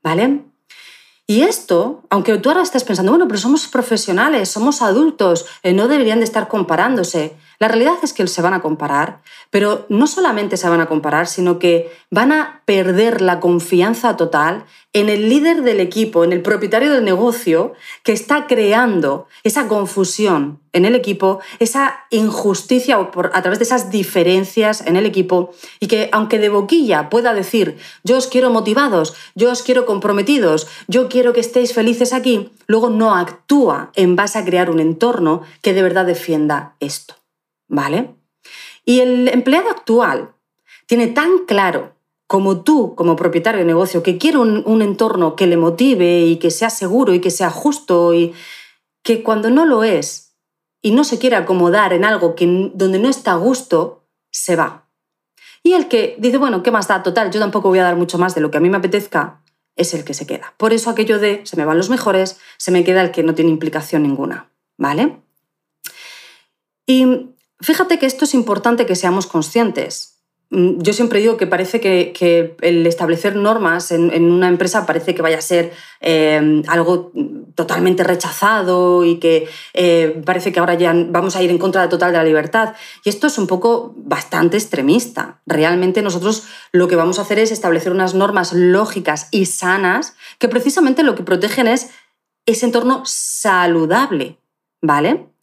¿vale? 0.04 0.44
Y 1.26 1.40
esto, 1.40 2.04
aunque 2.10 2.38
tú 2.38 2.48
ahora 2.48 2.62
estés 2.62 2.84
pensando, 2.84 3.10
bueno, 3.10 3.26
pero 3.26 3.40
somos 3.40 3.66
profesionales, 3.66 4.48
somos 4.48 4.82
adultos, 4.82 5.46
eh, 5.64 5.72
no 5.72 5.88
deberían 5.88 6.20
de 6.20 6.26
estar 6.26 6.46
comparándose. 6.46 7.34
La 7.58 7.68
realidad 7.68 7.94
es 8.02 8.12
que 8.12 8.26
se 8.26 8.42
van 8.42 8.54
a 8.54 8.62
comparar, 8.62 9.20
pero 9.50 9.86
no 9.88 10.06
solamente 10.06 10.56
se 10.56 10.68
van 10.68 10.80
a 10.80 10.86
comparar, 10.86 11.26
sino 11.26 11.58
que 11.58 11.92
van 12.10 12.32
a 12.32 12.62
perder 12.64 13.20
la 13.20 13.40
confianza 13.40 14.16
total 14.16 14.64
en 14.92 15.08
el 15.08 15.28
líder 15.28 15.62
del 15.62 15.80
equipo, 15.80 16.24
en 16.24 16.32
el 16.32 16.42
propietario 16.42 16.92
del 16.92 17.04
negocio, 17.04 17.72
que 18.02 18.12
está 18.12 18.46
creando 18.46 19.26
esa 19.42 19.68
confusión 19.68 20.60
en 20.72 20.84
el 20.84 20.94
equipo, 20.94 21.40
esa 21.58 22.04
injusticia 22.10 22.96
a 22.96 23.42
través 23.42 23.58
de 23.58 23.64
esas 23.64 23.90
diferencias 23.90 24.84
en 24.86 24.96
el 24.96 25.06
equipo, 25.06 25.52
y 25.80 25.86
que 25.86 26.08
aunque 26.12 26.38
de 26.38 26.48
boquilla 26.48 27.10
pueda 27.10 27.34
decir, 27.34 27.76
yo 28.02 28.16
os 28.16 28.26
quiero 28.26 28.50
motivados, 28.50 29.14
yo 29.34 29.50
os 29.50 29.62
quiero 29.62 29.86
comprometidos, 29.86 30.66
yo 30.88 31.08
quiero 31.08 31.32
que 31.32 31.40
estéis 31.40 31.72
felices 31.72 32.12
aquí, 32.12 32.52
luego 32.66 32.90
no 32.90 33.14
actúa 33.14 33.90
en 33.94 34.16
base 34.16 34.38
a 34.38 34.44
crear 34.44 34.70
un 34.70 34.80
entorno 34.80 35.42
que 35.60 35.74
de 35.74 35.82
verdad 35.82 36.06
defienda 36.06 36.74
esto. 36.80 37.14
¿Vale? 37.74 38.14
Y 38.84 39.00
el 39.00 39.28
empleado 39.28 39.70
actual 39.70 40.34
tiene 40.86 41.08
tan 41.08 41.38
claro 41.46 41.94
como 42.26 42.62
tú, 42.62 42.94
como 42.94 43.16
propietario 43.16 43.60
de 43.60 43.66
negocio, 43.66 44.02
que 44.02 44.18
quiere 44.18 44.38
un, 44.38 44.82
entorno 44.82 45.36
que 45.36 45.46
le 45.46 45.56
motive 45.56 46.22
y 46.22 46.36
que 46.36 46.50
sea 46.50 46.70
seguro 46.70 47.12
y 47.14 47.20
que 47.20 47.30
sea 47.30 47.50
justo 47.50 48.14
y 48.14 48.32
que 49.02 49.22
cuando 49.22 49.50
no 49.50 49.66
lo 49.66 49.84
es 49.84 50.34
y 50.82 50.92
no 50.92 51.04
se 51.04 51.18
quiere 51.18 51.36
acomodar 51.36 51.92
en 51.92 52.04
algo 52.04 52.34
que, 52.34 52.70
donde 52.74 52.98
no 52.98 53.08
está 53.08 53.32
a 53.32 53.36
gusto, 53.36 54.04
se 54.30 54.56
va. 54.56 54.88
Y 55.62 55.72
el 55.72 55.88
que 55.88 56.16
dice, 56.18 56.38
bueno, 56.38 56.62
¿qué 56.62 56.70
más 56.70 56.88
da? 56.88 57.02
Total, 57.02 57.30
yo 57.30 57.40
tampoco 57.40 57.68
voy 57.68 57.78
a 57.78 57.84
dar 57.84 57.96
mucho 57.96 58.18
más 58.18 58.34
de 58.34 58.40
lo 58.40 58.50
que 58.50 58.58
a 58.58 58.60
mí 58.60 58.68
me 58.68 58.76
apetezca, 58.76 59.42
es 59.76 59.94
el 59.94 60.04
que 60.04 60.14
se 60.14 60.26
queda. 60.26 60.54
Por 60.56 60.72
eso 60.72 60.90
aquello 60.90 61.18
de 61.18 61.40
se 61.44 61.56
me 61.56 61.64
van 61.64 61.78
los 61.78 61.90
mejores, 61.90 62.38
se 62.58 62.70
me 62.70 62.84
queda 62.84 63.02
el 63.02 63.10
que 63.10 63.22
no 63.22 63.34
tiene 63.34 63.50
implicación 63.50 64.02
ninguna, 64.02 64.50
¿vale? 64.76 65.20
Y 66.86 67.33
fíjate 67.60 67.98
que 67.98 68.06
esto 68.06 68.24
es 68.24 68.34
importante 68.34 68.86
que 68.86 68.96
seamos 68.96 69.26
conscientes. 69.26 70.14
Mm, 70.50 70.80
yo 70.82 70.92
siempre 70.92 71.20
digo 71.20 71.36
que 71.36 71.46
parece 71.46 71.80
que, 71.80 72.56
el 72.60 72.86
establecer 72.86 73.34
normas 73.34 73.90
en, 73.90 74.30
una 74.30 74.48
empresa 74.48 74.86
parece 74.86 75.14
que 75.14 75.22
vaya 75.22 75.38
a 75.38 75.40
ser 75.40 75.72
eh, 76.00 76.62
algo 76.68 77.12
totalmente 77.54 78.04
rechazado 78.04 79.04
y 79.04 79.18
que 79.18 79.48
eh, 79.72 80.22
parece 80.24 80.52
que 80.52 80.60
ahora 80.60 80.74
ya 80.74 80.94
vamos 80.94 81.34
a 81.36 81.42
ir 81.42 81.50
en 81.50 81.58
contra 81.58 81.88
total 81.88 82.12
de 82.12 82.18
la 82.18 82.24
libertad. 82.24 82.74
Y 83.04 83.08
esto 83.08 83.26
es 83.26 83.38
un 83.38 83.46
poco 83.46 83.94
bastante 83.96 84.56
extremista. 84.56 85.40
Realmente 85.46 86.02
nosotros 86.02 86.44
lo 86.72 86.88
que 86.88 86.96
vamos 86.96 87.18
a 87.18 87.22
hacer 87.22 87.38
es 87.38 87.50
establecer 87.50 87.92
unas 87.92 88.14
normas 88.14 88.52
lógicas 88.52 89.28
y 89.30 89.46
sanas 89.46 90.14
que 90.38 90.48
precisamente 90.48 91.02
lo 91.02 91.14
que 91.14 91.22
protegen 91.22 91.66
es 91.66 91.90
ese 92.46 92.66
entorno 92.66 93.02
saludable, 93.06 94.38
¿vale? 94.82 95.33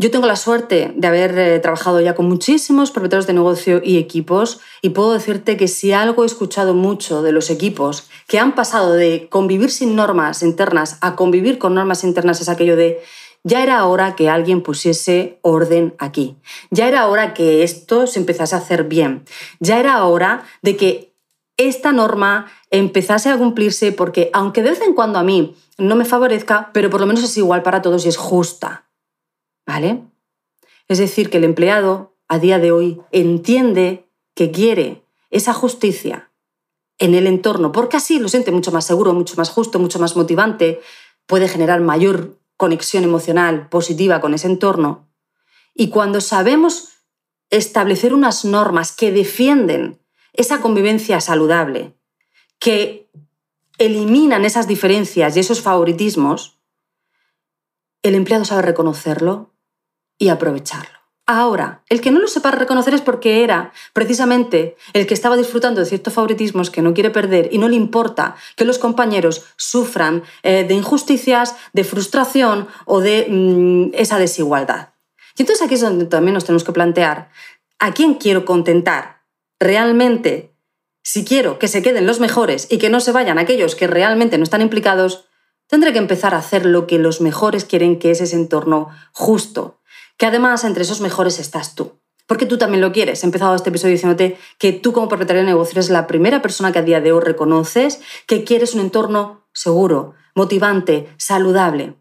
Yo 0.00 0.10
tengo 0.10 0.26
la 0.26 0.36
suerte 0.36 0.92
de 0.96 1.06
haber 1.06 1.38
eh, 1.38 1.58
trabajado 1.58 2.00
ya 2.00 2.14
con 2.14 2.26
muchísimos 2.26 2.90
propietarios 2.90 3.26
de 3.26 3.34
negocio 3.34 3.82
y 3.84 3.98
equipos 3.98 4.60
y 4.80 4.88
puedo 4.88 5.12
decirte 5.12 5.58
que 5.58 5.68
si 5.68 5.92
algo 5.92 6.22
he 6.22 6.26
escuchado 6.26 6.72
mucho 6.72 7.22
de 7.22 7.32
los 7.32 7.50
equipos 7.50 8.08
que 8.26 8.38
han 8.38 8.54
pasado 8.54 8.94
de 8.94 9.28
convivir 9.28 9.70
sin 9.70 9.94
normas 9.96 10.42
internas 10.42 10.96
a 11.02 11.16
convivir 11.16 11.58
con 11.58 11.74
normas 11.74 12.02
internas 12.02 12.40
es 12.40 12.48
aquello 12.48 12.76
de 12.76 13.02
ya 13.44 13.62
era 13.62 13.84
hora 13.84 14.16
que 14.16 14.30
alguien 14.30 14.62
pusiese 14.62 15.38
orden 15.42 15.94
aquí, 15.98 16.38
ya 16.70 16.88
era 16.88 17.06
hora 17.06 17.34
que 17.34 17.62
esto 17.62 18.06
se 18.06 18.20
empezase 18.20 18.54
a 18.54 18.58
hacer 18.58 18.84
bien, 18.84 19.26
ya 19.58 19.80
era 19.80 20.02
hora 20.06 20.44
de 20.62 20.78
que 20.78 21.12
esta 21.58 21.92
norma 21.92 22.46
empezase 22.70 23.28
a 23.28 23.36
cumplirse 23.36 23.92
porque 23.92 24.30
aunque 24.32 24.62
de 24.62 24.70
vez 24.70 24.80
en 24.80 24.94
cuando 24.94 25.18
a 25.18 25.24
mí 25.24 25.54
no 25.76 25.94
me 25.94 26.06
favorezca, 26.06 26.70
pero 26.72 26.88
por 26.88 27.00
lo 27.02 27.06
menos 27.06 27.22
es 27.22 27.36
igual 27.36 27.62
para 27.62 27.82
todos 27.82 28.06
y 28.06 28.08
es 28.08 28.16
justa. 28.16 28.86
Es 30.88 30.98
decir, 30.98 31.30
que 31.30 31.38
el 31.38 31.44
empleado 31.44 32.16
a 32.28 32.38
día 32.38 32.58
de 32.58 32.72
hoy 32.72 33.00
entiende 33.12 34.08
que 34.34 34.50
quiere 34.50 35.04
esa 35.30 35.52
justicia 35.52 36.30
en 36.98 37.14
el 37.14 37.26
entorno, 37.26 37.72
porque 37.72 37.96
así 37.96 38.18
lo 38.18 38.28
siente 38.28 38.52
mucho 38.52 38.72
más 38.72 38.84
seguro, 38.84 39.14
mucho 39.14 39.34
más 39.36 39.50
justo, 39.50 39.78
mucho 39.78 39.98
más 39.98 40.16
motivante, 40.16 40.80
puede 41.26 41.48
generar 41.48 41.80
mayor 41.80 42.38
conexión 42.56 43.04
emocional 43.04 43.68
positiva 43.68 44.20
con 44.20 44.34
ese 44.34 44.48
entorno. 44.48 45.08
Y 45.74 45.88
cuando 45.88 46.20
sabemos 46.20 46.90
establecer 47.48 48.12
unas 48.12 48.44
normas 48.44 48.92
que 48.92 49.12
defienden 49.12 50.00
esa 50.32 50.60
convivencia 50.60 51.20
saludable, 51.20 51.96
que 52.58 53.10
eliminan 53.78 54.44
esas 54.44 54.68
diferencias 54.68 55.36
y 55.36 55.40
esos 55.40 55.62
favoritismos, 55.62 56.58
el 58.02 58.14
empleado 58.14 58.44
sabe 58.44 58.62
reconocerlo 58.62 59.54
y 60.20 60.28
aprovecharlo. 60.28 61.00
Ahora, 61.26 61.84
el 61.88 62.00
que 62.00 62.10
no 62.10 62.18
lo 62.18 62.26
sepa 62.26 62.50
reconocer 62.50 62.92
es 62.92 63.02
porque 63.02 63.44
era 63.44 63.72
precisamente 63.92 64.76
el 64.92 65.06
que 65.06 65.14
estaba 65.14 65.36
disfrutando 65.36 65.80
de 65.80 65.86
ciertos 65.86 66.12
favoritismos 66.12 66.70
que 66.70 66.82
no 66.82 66.92
quiere 66.92 67.10
perder 67.10 67.48
y 67.52 67.58
no 67.58 67.68
le 67.68 67.76
importa 67.76 68.34
que 68.56 68.64
los 68.64 68.78
compañeros 68.78 69.44
sufran 69.56 70.24
eh, 70.42 70.64
de 70.64 70.74
injusticias, 70.74 71.54
de 71.72 71.84
frustración 71.84 72.66
o 72.84 73.00
de 73.00 73.28
mm, 73.28 73.94
esa 73.94 74.18
desigualdad. 74.18 74.88
Y 75.36 75.42
entonces 75.42 75.64
aquí 75.64 75.74
es 75.74 75.80
donde 75.80 76.06
también 76.06 76.34
nos 76.34 76.44
tenemos 76.44 76.64
que 76.64 76.72
plantear, 76.72 77.30
¿a 77.78 77.92
quién 77.92 78.14
quiero 78.14 78.44
contentar? 78.44 79.22
¿Realmente? 79.60 80.52
Si 81.04 81.24
quiero 81.24 81.58
que 81.58 81.68
se 81.68 81.80
queden 81.80 82.06
los 82.06 82.18
mejores 82.18 82.66
y 82.70 82.78
que 82.78 82.90
no 82.90 82.98
se 82.98 83.12
vayan 83.12 83.38
aquellos 83.38 83.76
que 83.76 83.86
realmente 83.86 84.36
no 84.36 84.42
están 84.42 84.62
implicados, 84.62 85.26
tendré 85.68 85.92
que 85.92 85.98
empezar 85.98 86.34
a 86.34 86.38
hacer 86.38 86.66
lo 86.66 86.88
que 86.88 86.98
los 86.98 87.20
mejores 87.20 87.64
quieren 87.64 88.00
que 88.00 88.10
es 88.10 88.20
ese 88.20 88.34
entorno 88.34 88.88
justo, 89.12 89.79
que 90.20 90.26
además 90.26 90.64
entre 90.64 90.82
esos 90.82 91.00
mejores 91.00 91.38
estás 91.38 91.74
tú. 91.74 91.98
Porque 92.26 92.44
tú 92.44 92.58
también 92.58 92.82
lo 92.82 92.92
quieres. 92.92 93.22
He 93.22 93.26
empezado 93.26 93.54
este 93.54 93.70
episodio 93.70 93.94
diciéndote 93.94 94.36
que 94.58 94.72
tú 94.72 94.92
como 94.92 95.08
propietario 95.08 95.40
de 95.40 95.46
negocio 95.46 95.72
eres 95.72 95.88
la 95.88 96.06
primera 96.06 96.42
persona 96.42 96.72
que 96.72 96.78
a 96.78 96.82
día 96.82 97.00
de 97.00 97.10
hoy 97.10 97.22
reconoces 97.22 98.02
que 98.26 98.44
quieres 98.44 98.74
un 98.74 98.82
entorno 98.82 99.46
seguro, 99.54 100.12
motivante, 100.34 101.08
saludable. 101.16 101.94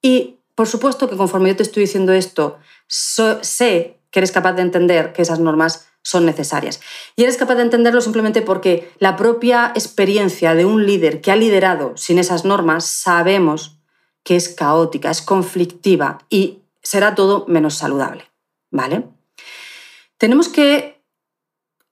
Y 0.00 0.36
por 0.54 0.68
supuesto 0.68 1.10
que 1.10 1.16
conforme 1.16 1.48
yo 1.48 1.56
te 1.56 1.64
estoy 1.64 1.82
diciendo 1.82 2.12
esto, 2.12 2.58
sé 2.86 3.98
que 4.12 4.20
eres 4.20 4.30
capaz 4.30 4.52
de 4.52 4.62
entender 4.62 5.12
que 5.12 5.22
esas 5.22 5.40
normas 5.40 5.88
son 6.02 6.26
necesarias. 6.26 6.78
Y 7.16 7.24
eres 7.24 7.38
capaz 7.38 7.56
de 7.56 7.62
entenderlo 7.62 8.00
simplemente 8.02 8.40
porque 8.40 8.92
la 9.00 9.16
propia 9.16 9.72
experiencia 9.74 10.54
de 10.54 10.64
un 10.64 10.86
líder 10.86 11.20
que 11.20 11.32
ha 11.32 11.36
liderado 11.36 11.96
sin 11.96 12.20
esas 12.20 12.44
normas 12.44 12.86
sabemos 12.86 13.80
que 14.22 14.36
es 14.36 14.48
caótica, 14.48 15.10
es 15.10 15.22
conflictiva 15.22 16.18
y 16.30 16.60
será 16.88 17.14
todo 17.14 17.44
menos 17.48 17.74
saludable. 17.74 18.24
¿Vale? 18.70 19.04
Tenemos 20.16 20.48
que 20.48 21.02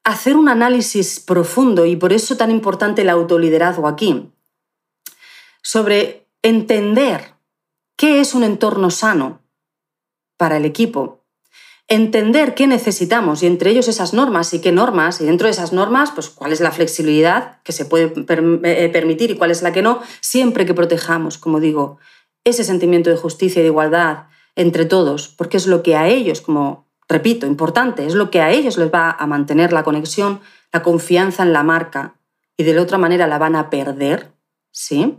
hacer 0.04 0.36
un 0.36 0.48
análisis 0.48 1.20
profundo 1.20 1.84
y 1.84 1.96
por 1.96 2.14
eso 2.14 2.38
tan 2.38 2.50
importante 2.50 3.02
el 3.02 3.10
autoliderazgo 3.10 3.88
aquí, 3.88 4.32
sobre 5.62 6.26
entender 6.42 7.34
qué 7.96 8.20
es 8.20 8.34
un 8.34 8.42
entorno 8.42 8.90
sano 8.90 9.42
para 10.38 10.56
el 10.56 10.64
equipo, 10.64 11.24
entender 11.88 12.54
qué 12.54 12.66
necesitamos 12.66 13.42
y 13.42 13.48
entre 13.48 13.70
ellos 13.70 13.88
esas 13.88 14.14
normas 14.14 14.54
y 14.54 14.62
qué 14.62 14.72
normas, 14.72 15.20
y 15.20 15.26
dentro 15.26 15.46
de 15.46 15.52
esas 15.52 15.74
normas, 15.74 16.10
pues 16.12 16.30
cuál 16.30 16.52
es 16.52 16.60
la 16.60 16.72
flexibilidad 16.72 17.60
que 17.64 17.72
se 17.72 17.84
puede 17.84 18.14
eh, 18.16 18.88
permitir 18.88 19.30
y 19.30 19.36
cuál 19.36 19.50
es 19.50 19.60
la 19.60 19.72
que 19.72 19.82
no, 19.82 20.00
siempre 20.20 20.64
que 20.64 20.72
protejamos, 20.72 21.36
como 21.36 21.60
digo, 21.60 21.98
ese 22.44 22.64
sentimiento 22.64 23.10
de 23.10 23.16
justicia 23.16 23.60
y 23.60 23.64
de 23.64 23.68
igualdad, 23.68 24.28
entre 24.56 24.86
todos, 24.86 25.28
porque 25.28 25.58
es 25.58 25.66
lo 25.66 25.82
que 25.82 25.94
a 25.94 26.08
ellos, 26.08 26.40
como 26.40 26.86
repito, 27.08 27.46
importante, 27.46 28.06
es 28.06 28.14
lo 28.14 28.30
que 28.30 28.40
a 28.40 28.50
ellos 28.50 28.78
les 28.78 28.92
va 28.92 29.10
a 29.10 29.26
mantener 29.26 29.72
la 29.72 29.84
conexión, 29.84 30.40
la 30.72 30.82
confianza 30.82 31.42
en 31.42 31.52
la 31.52 31.62
marca, 31.62 32.16
y 32.56 32.64
de 32.64 32.74
la 32.74 32.82
otra 32.82 32.98
manera 32.98 33.26
la 33.26 33.38
van 33.38 33.54
a 33.54 33.70
perder, 33.70 34.32
¿sí? 34.72 35.18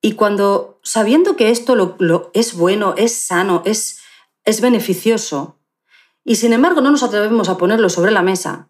Y 0.00 0.12
cuando, 0.12 0.80
sabiendo 0.82 1.36
que 1.36 1.50
esto 1.50 1.74
lo, 1.74 2.30
es 2.34 2.54
bueno, 2.54 2.94
es 2.96 3.14
sano, 3.14 3.62
es, 3.64 4.00
es 4.44 4.60
beneficioso, 4.60 5.58
y 6.24 6.36
sin 6.36 6.52
embargo 6.52 6.80
no 6.80 6.90
nos 6.90 7.02
atrevemos 7.02 7.48
a 7.48 7.56
ponerlo 7.56 7.88
sobre 7.88 8.10
la 8.10 8.22
mesa, 8.22 8.68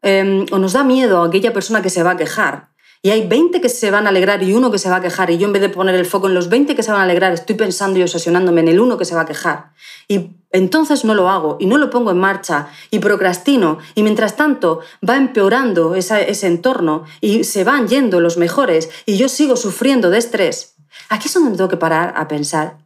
em, 0.00 0.46
o 0.50 0.58
nos 0.58 0.72
da 0.72 0.84
miedo 0.84 1.22
a 1.22 1.26
aquella 1.26 1.52
persona 1.52 1.82
que 1.82 1.90
se 1.90 2.02
va 2.02 2.12
a 2.12 2.16
quejar, 2.16 2.71
y 3.04 3.10
hay 3.10 3.26
20 3.26 3.60
que 3.60 3.68
se 3.68 3.90
van 3.90 4.06
a 4.06 4.10
alegrar 4.10 4.44
y 4.44 4.54
uno 4.54 4.70
que 4.70 4.78
se 4.78 4.88
va 4.88 4.96
a 4.96 5.00
quejar, 5.02 5.30
y 5.30 5.36
yo 5.36 5.48
en 5.48 5.52
vez 5.52 5.60
de 5.60 5.68
poner 5.68 5.96
el 5.96 6.06
foco 6.06 6.28
en 6.28 6.34
los 6.34 6.48
20 6.48 6.76
que 6.76 6.84
se 6.84 6.92
van 6.92 7.00
a 7.00 7.04
alegrar, 7.04 7.32
estoy 7.32 7.56
pensando 7.56 7.98
y 7.98 8.02
obsesionándome 8.02 8.60
en 8.60 8.68
el 8.68 8.80
uno 8.80 8.96
que 8.96 9.04
se 9.04 9.16
va 9.16 9.22
a 9.22 9.26
quejar. 9.26 9.72
Y 10.06 10.36
entonces 10.52 11.04
no 11.04 11.14
lo 11.14 11.28
hago 11.28 11.56
y 11.58 11.66
no 11.66 11.78
lo 11.78 11.90
pongo 11.90 12.12
en 12.12 12.18
marcha 12.18 12.68
y 12.90 13.00
procrastino 13.00 13.78
y 13.96 14.04
mientras 14.04 14.36
tanto 14.36 14.80
va 15.08 15.16
empeorando 15.16 15.96
ese 15.96 16.46
entorno 16.46 17.04
y 17.20 17.44
se 17.44 17.64
van 17.64 17.88
yendo 17.88 18.20
los 18.20 18.36
mejores 18.36 18.90
y 19.04 19.16
yo 19.16 19.28
sigo 19.28 19.56
sufriendo 19.56 20.10
de 20.10 20.18
estrés. 20.18 20.76
Aquí 21.08 21.26
es 21.26 21.34
donde 21.34 21.56
tengo 21.56 21.70
que 21.70 21.76
parar 21.76 22.14
a 22.16 22.28
pensar 22.28 22.78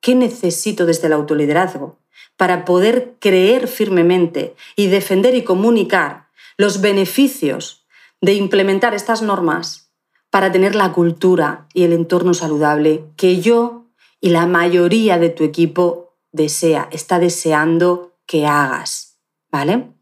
qué 0.00 0.14
necesito 0.14 0.84
desde 0.84 1.06
el 1.06 1.12
autoliderazgo 1.14 1.98
para 2.36 2.64
poder 2.64 3.14
creer 3.20 3.68
firmemente 3.68 4.54
y 4.74 4.88
defender 4.88 5.34
y 5.34 5.44
comunicar 5.44 6.28
los 6.56 6.80
beneficios 6.80 7.79
de 8.20 8.34
implementar 8.34 8.94
estas 8.94 9.22
normas 9.22 9.92
para 10.30 10.52
tener 10.52 10.74
la 10.74 10.92
cultura 10.92 11.66
y 11.74 11.84
el 11.84 11.92
entorno 11.92 12.34
saludable 12.34 13.04
que 13.16 13.40
yo 13.40 13.86
y 14.20 14.30
la 14.30 14.46
mayoría 14.46 15.18
de 15.18 15.30
tu 15.30 15.44
equipo 15.44 16.16
desea, 16.32 16.88
está 16.92 17.18
deseando 17.18 18.16
que 18.26 18.46
hagas, 18.46 19.18
¿vale? 19.50 19.92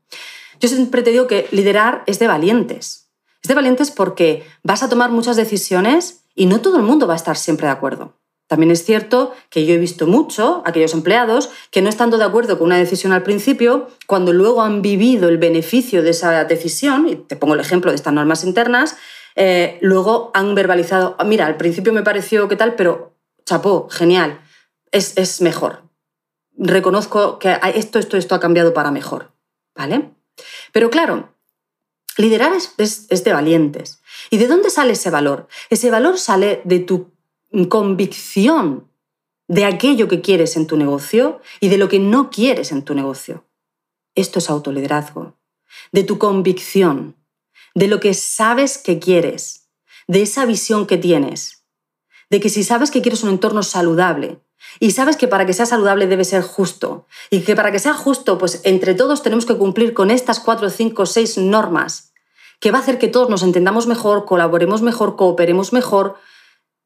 Yo 0.60 0.68
siempre 0.68 1.02
te 1.02 1.10
digo 1.10 1.26
que 1.26 1.48
liderar 1.50 2.02
es 2.06 2.18
de 2.18 2.26
valientes. 2.26 3.10
Es 3.42 3.48
de 3.48 3.54
valientes 3.54 3.90
porque 3.90 4.44
vas 4.62 4.82
a 4.82 4.88
tomar 4.88 5.10
muchas 5.10 5.36
decisiones 5.36 6.24
y 6.34 6.46
no 6.46 6.60
todo 6.60 6.76
el 6.76 6.82
mundo 6.82 7.06
va 7.06 7.14
a 7.14 7.16
estar 7.16 7.36
siempre 7.36 7.66
de 7.66 7.72
acuerdo. 7.72 8.18
También 8.48 8.70
es 8.70 8.82
cierto 8.82 9.34
que 9.50 9.66
yo 9.66 9.74
he 9.74 9.78
visto 9.78 10.06
mucho 10.06 10.62
aquellos 10.64 10.94
empleados 10.94 11.50
que 11.70 11.82
no 11.82 11.90
estando 11.90 12.16
de 12.16 12.24
acuerdo 12.24 12.58
con 12.58 12.68
una 12.68 12.78
decisión 12.78 13.12
al 13.12 13.22
principio, 13.22 13.88
cuando 14.06 14.32
luego 14.32 14.62
han 14.62 14.80
vivido 14.80 15.28
el 15.28 15.36
beneficio 15.36 16.02
de 16.02 16.10
esa 16.10 16.44
decisión, 16.44 17.06
y 17.08 17.16
te 17.16 17.36
pongo 17.36 17.54
el 17.54 17.60
ejemplo 17.60 17.90
de 17.90 17.96
estas 17.96 18.14
normas 18.14 18.44
internas, 18.44 18.96
eh, 19.36 19.78
luego 19.82 20.30
han 20.32 20.54
verbalizado, 20.54 21.14
ah, 21.18 21.24
mira, 21.24 21.46
al 21.46 21.58
principio 21.58 21.92
me 21.92 22.02
pareció 22.02 22.48
que 22.48 22.56
tal, 22.56 22.74
pero 22.74 23.14
chapó, 23.44 23.86
genial, 23.90 24.40
es, 24.92 25.18
es 25.18 25.42
mejor. 25.42 25.82
Reconozco 26.56 27.38
que 27.38 27.54
esto, 27.74 27.98
esto, 27.98 28.16
esto 28.16 28.34
ha 28.34 28.40
cambiado 28.40 28.72
para 28.72 28.90
mejor, 28.90 29.30
¿vale? 29.76 30.10
Pero 30.72 30.88
claro, 30.88 31.34
liderar 32.16 32.52
es, 32.54 32.72
es 32.78 33.24
de 33.24 33.32
valientes. 33.32 34.00
¿Y 34.30 34.38
de 34.38 34.46
dónde 34.46 34.70
sale 34.70 34.94
ese 34.94 35.10
valor? 35.10 35.48
Ese 35.68 35.90
valor 35.90 36.18
sale 36.18 36.62
de 36.64 36.78
tu 36.80 37.17
convicción 37.68 38.88
de 39.46 39.64
aquello 39.64 40.08
que 40.08 40.20
quieres 40.20 40.56
en 40.56 40.66
tu 40.66 40.76
negocio 40.76 41.40
y 41.60 41.68
de 41.68 41.78
lo 41.78 41.88
que 41.88 41.98
no 41.98 42.30
quieres 42.30 42.72
en 42.72 42.82
tu 42.84 42.94
negocio. 42.94 43.44
Esto 44.14 44.38
es 44.38 44.50
autoliderazgo. 44.50 45.36
De 45.92 46.02
tu 46.02 46.18
convicción, 46.18 47.16
de 47.74 47.88
lo 47.88 48.00
que 48.00 48.14
sabes 48.14 48.78
que 48.78 48.98
quieres, 48.98 49.68
de 50.06 50.22
esa 50.22 50.44
visión 50.44 50.86
que 50.86 50.98
tienes, 50.98 51.64
de 52.30 52.40
que 52.40 52.48
si 52.48 52.64
sabes 52.64 52.90
que 52.90 53.02
quieres 53.02 53.22
un 53.22 53.30
entorno 53.30 53.62
saludable, 53.62 54.40
Y 54.80 54.90
sabes 54.90 55.16
que 55.16 55.28
para 55.28 55.46
que 55.46 55.52
sea 55.52 55.66
saludable 55.66 56.06
debe 56.06 56.24
ser 56.24 56.42
justo. 56.42 57.06
Y 57.30 57.40
que 57.40 57.54
para 57.54 57.72
que 57.72 57.78
sea 57.78 57.94
justo, 57.94 58.38
pues 58.38 58.60
entre 58.64 58.94
todos 58.94 59.22
tenemos 59.22 59.46
que 59.46 59.56
cumplir 59.56 59.94
con 59.94 60.10
estas 60.10 60.40
cuatro, 60.40 60.68
cinco, 60.68 61.06
seis 61.06 61.38
normas 61.38 62.12
que 62.60 62.72
va 62.72 62.78
a 62.78 62.80
hacer 62.80 62.98
que 62.98 63.08
todos 63.08 63.30
nos 63.30 63.44
entendamos 63.44 63.86
mejor, 63.86 64.24
colaboremos 64.24 64.82
mejor, 64.82 65.14
cooperemos 65.14 65.72
mejor, 65.72 66.16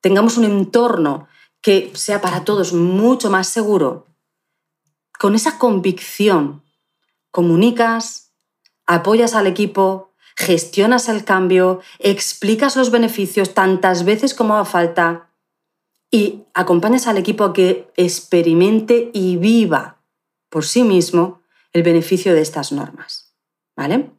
tengamos 0.02 0.36
un 0.36 0.44
entorno 0.44 1.26
que 1.62 1.90
sea 1.94 2.20
para 2.20 2.44
todos 2.44 2.74
mucho 2.74 3.30
más 3.30 3.48
seguro. 3.48 4.08
Con 5.18 5.34
esa 5.34 5.58
convicción, 5.58 6.62
comunicas, 7.30 8.32
apoyas 8.84 9.34
al 9.34 9.46
equipo, 9.46 10.12
gestionas 10.36 11.08
el 11.08 11.24
cambio, 11.24 11.80
explicas 12.00 12.76
los 12.76 12.90
beneficios 12.90 13.54
tantas 13.54 14.04
veces 14.04 14.34
como 14.34 14.54
haga 14.54 14.64
falta 14.64 15.30
y 16.10 16.42
acompañas 16.52 17.06
al 17.06 17.16
equipo 17.16 17.44
a 17.44 17.52
que 17.52 17.90
experimente 17.96 19.10
y 19.14 19.36
viva 19.36 20.02
por 20.50 20.64
sí 20.64 20.82
mismo 20.82 21.40
el 21.72 21.82
beneficio 21.82 22.34
de 22.34 22.42
estas 22.42 22.72
normas. 22.72 23.34
¿Vale? 23.76 24.10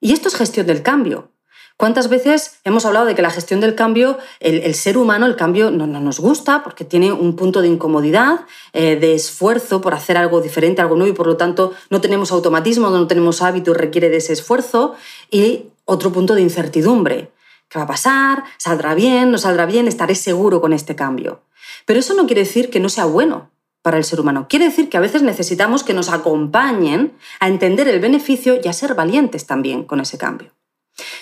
Y 0.00 0.12
esto 0.12 0.28
es 0.28 0.34
gestión 0.34 0.66
del 0.66 0.82
cambio. 0.82 1.30
¿Cuántas 1.76 2.08
veces 2.08 2.60
hemos 2.62 2.86
hablado 2.86 3.04
de 3.04 3.16
que 3.16 3.22
la 3.22 3.30
gestión 3.30 3.60
del 3.60 3.74
cambio, 3.74 4.18
el, 4.38 4.74
ser 4.74 4.96
humano, 4.96 5.26
el 5.26 5.34
cambio 5.34 5.72
no, 5.72 5.88
nos 5.88 6.20
gusta 6.20 6.62
porque 6.62 6.84
tiene 6.84 7.12
un 7.12 7.34
punto 7.34 7.62
de 7.62 7.68
incomodidad, 7.68 8.46
eh, 8.72 8.94
de 8.94 9.14
esfuerzo 9.14 9.80
por 9.80 9.92
hacer 9.92 10.16
algo 10.16 10.40
diferente, 10.40 10.80
algo 10.80 10.94
nuevo 10.94 11.12
y 11.12 11.16
por 11.16 11.26
lo 11.26 11.36
tanto 11.36 11.72
no 11.90 12.00
tenemos 12.00 12.30
automatismo, 12.30 12.90
no 12.90 13.08
tenemos 13.08 13.42
hábito 13.42 13.72
y 13.72 13.74
requiere 13.74 14.08
de 14.08 14.18
ese 14.18 14.32
esfuerzo 14.32 14.94
y 15.32 15.64
otro 15.84 16.12
punto 16.12 16.36
de 16.36 16.42
incertidumbre. 16.42 17.32
¿Qué 17.68 17.78
va 17.78 17.84
a 17.84 17.88
pasar? 17.88 18.44
¿Saldrá 18.56 18.94
bien? 18.94 19.32
¿No 19.32 19.38
saldrá 19.38 19.66
bien? 19.66 19.88
¿Estaré 19.88 20.14
seguro 20.14 20.60
con 20.60 20.72
este 20.72 20.94
cambio? 20.94 21.42
Pero 21.86 21.98
eso 21.98 22.14
no 22.14 22.26
quiere 22.26 22.42
decir 22.42 22.70
que 22.70 22.78
no 22.78 22.88
sea 22.88 23.06
bueno 23.06 23.50
para 23.82 23.98
el 23.98 24.04
ser 24.04 24.20
humano. 24.20 24.46
Quiere 24.48 24.66
decir 24.66 24.88
que 24.88 24.96
a 24.96 25.00
veces 25.00 25.22
necesitamos 25.22 25.82
que 25.82 25.92
nos 25.92 26.08
acompañen 26.08 27.14
a 27.40 27.48
entender 27.48 27.88
el 27.88 27.98
beneficio 27.98 28.60
y 28.62 28.68
a 28.68 28.72
ser 28.72 28.94
valientes 28.94 29.46
también 29.46 29.82
con 29.82 30.00
ese 30.00 30.18
cambio. 30.18 30.52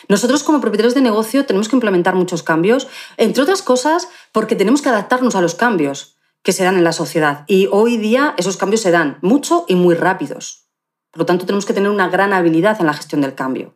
Nosotros 0.09 0.43
como 0.43 0.61
propietarios 0.61 0.95
de 0.95 1.00
negocio 1.00 1.47
tenemos 1.47 1.69
que 1.69 1.76
implementar 1.76 2.14
muchos 2.14 2.43
cambios, 2.43 2.88
entre 3.17 3.43
otras 3.43 3.62
cosas 3.62 4.09
porque 4.33 4.57
tenemos 4.57 4.83
que 4.83 4.88
adaptarnos 4.88 5.35
a 5.35 5.41
los 5.41 5.55
cambios 5.55 6.17
que 6.43 6.52
se 6.52 6.64
dan 6.64 6.76
en 6.76 6.85
la 6.85 6.93
sociedad. 6.93 7.45
Y 7.47 7.69
hoy 7.71 7.97
día 7.97 8.35
esos 8.37 8.57
cambios 8.57 8.83
se 8.83 8.91
dan 8.91 9.19
mucho 9.23 9.64
y 9.69 9.76
muy 9.76 9.95
rápidos. 9.95 10.69
Por 11.11 11.21
lo 11.21 11.26
tanto, 11.26 11.47
tenemos 11.47 11.67
que 11.67 11.75
tener 11.75 11.91
una 11.91 12.09
gran 12.09 12.33
habilidad 12.33 12.81
en 12.81 12.87
la 12.87 12.95
gestión 12.95 13.21
del 13.21 13.35
cambio. 13.35 13.75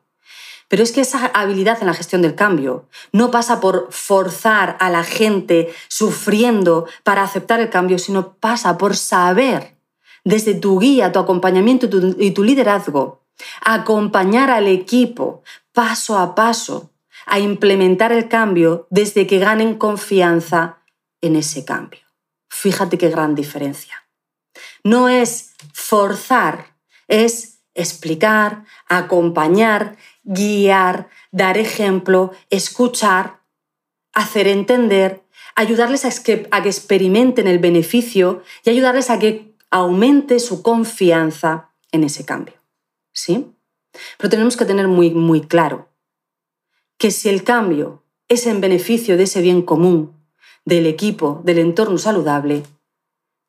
Pero 0.69 0.83
es 0.83 0.91
que 0.91 1.03
esa 1.03 1.26
habilidad 1.26 1.79
en 1.81 1.87
la 1.87 1.95
gestión 1.95 2.23
del 2.23 2.35
cambio 2.35 2.88
no 3.12 3.31
pasa 3.31 3.61
por 3.61 3.88
forzar 3.91 4.76
a 4.81 4.91
la 4.91 5.05
gente 5.05 5.73
sufriendo 5.88 6.87
para 7.05 7.23
aceptar 7.23 7.61
el 7.61 7.71
cambio, 7.71 7.99
sino 7.99 8.35
pasa 8.38 8.76
por 8.76 8.97
saber 8.97 9.76
desde 10.25 10.55
tu 10.55 10.81
guía, 10.81 11.12
tu 11.12 11.21
acompañamiento 11.21 11.88
y 12.19 12.33
tu 12.33 12.43
liderazgo, 12.43 13.23
acompañar 13.61 14.50
al 14.50 14.67
equipo 14.67 15.45
paso 15.76 16.18
a 16.18 16.35
paso 16.35 16.95
a 17.26 17.38
implementar 17.38 18.11
el 18.11 18.28
cambio 18.28 18.87
desde 18.88 19.26
que 19.26 19.38
ganen 19.38 19.75
confianza 19.75 20.78
en 21.21 21.37
ese 21.37 21.66
cambio. 21.66 22.00
Fíjate 22.49 22.97
qué 22.97 23.11
gran 23.11 23.35
diferencia. 23.35 24.09
No 24.85 25.11
es 25.11 25.52
forzar, 25.75 26.78
es 27.09 27.61
explicar, 27.75 28.64
acompañar 28.88 29.99
guiar, 30.23 31.11
dar 31.30 31.59
ejemplo, 31.59 32.33
escuchar, 32.49 33.42
hacer 34.14 34.49
entender, 34.49 35.25
ayudarles 35.56 36.06
a 36.06 36.23
que, 36.23 36.49
experimenten 36.64 37.49
el 37.49 37.59
beneficio 37.59 38.42
y 38.64 38.71
ayudarles 38.71 39.11
a 39.11 39.18
que 39.18 39.54
aumente 39.71 40.38
su 40.38 40.62
confianza 40.62 41.68
en 41.92 42.02
ese 42.02 42.25
cambio. 42.25 42.54
¿Sí? 43.12 43.56
Pero 44.19 44.31
tenemos 44.31 44.57
que 44.57 44.65
tener 44.65 44.88
muy, 44.88 45.11
muy 45.11 45.41
claro 45.41 45.88
que 46.99 47.11
si 47.11 47.29
el 47.29 47.44
cambio 47.44 48.03
es 48.29 48.47
en 48.47 48.61
beneficio 48.61 49.16
de 49.16 49.25
ese 49.25 49.40
bien 49.40 49.62
común, 49.62 50.12
del 50.64 50.87
equipo, 50.87 51.40
del 51.44 51.59
entorno 51.59 51.99
saludable, 51.99 52.64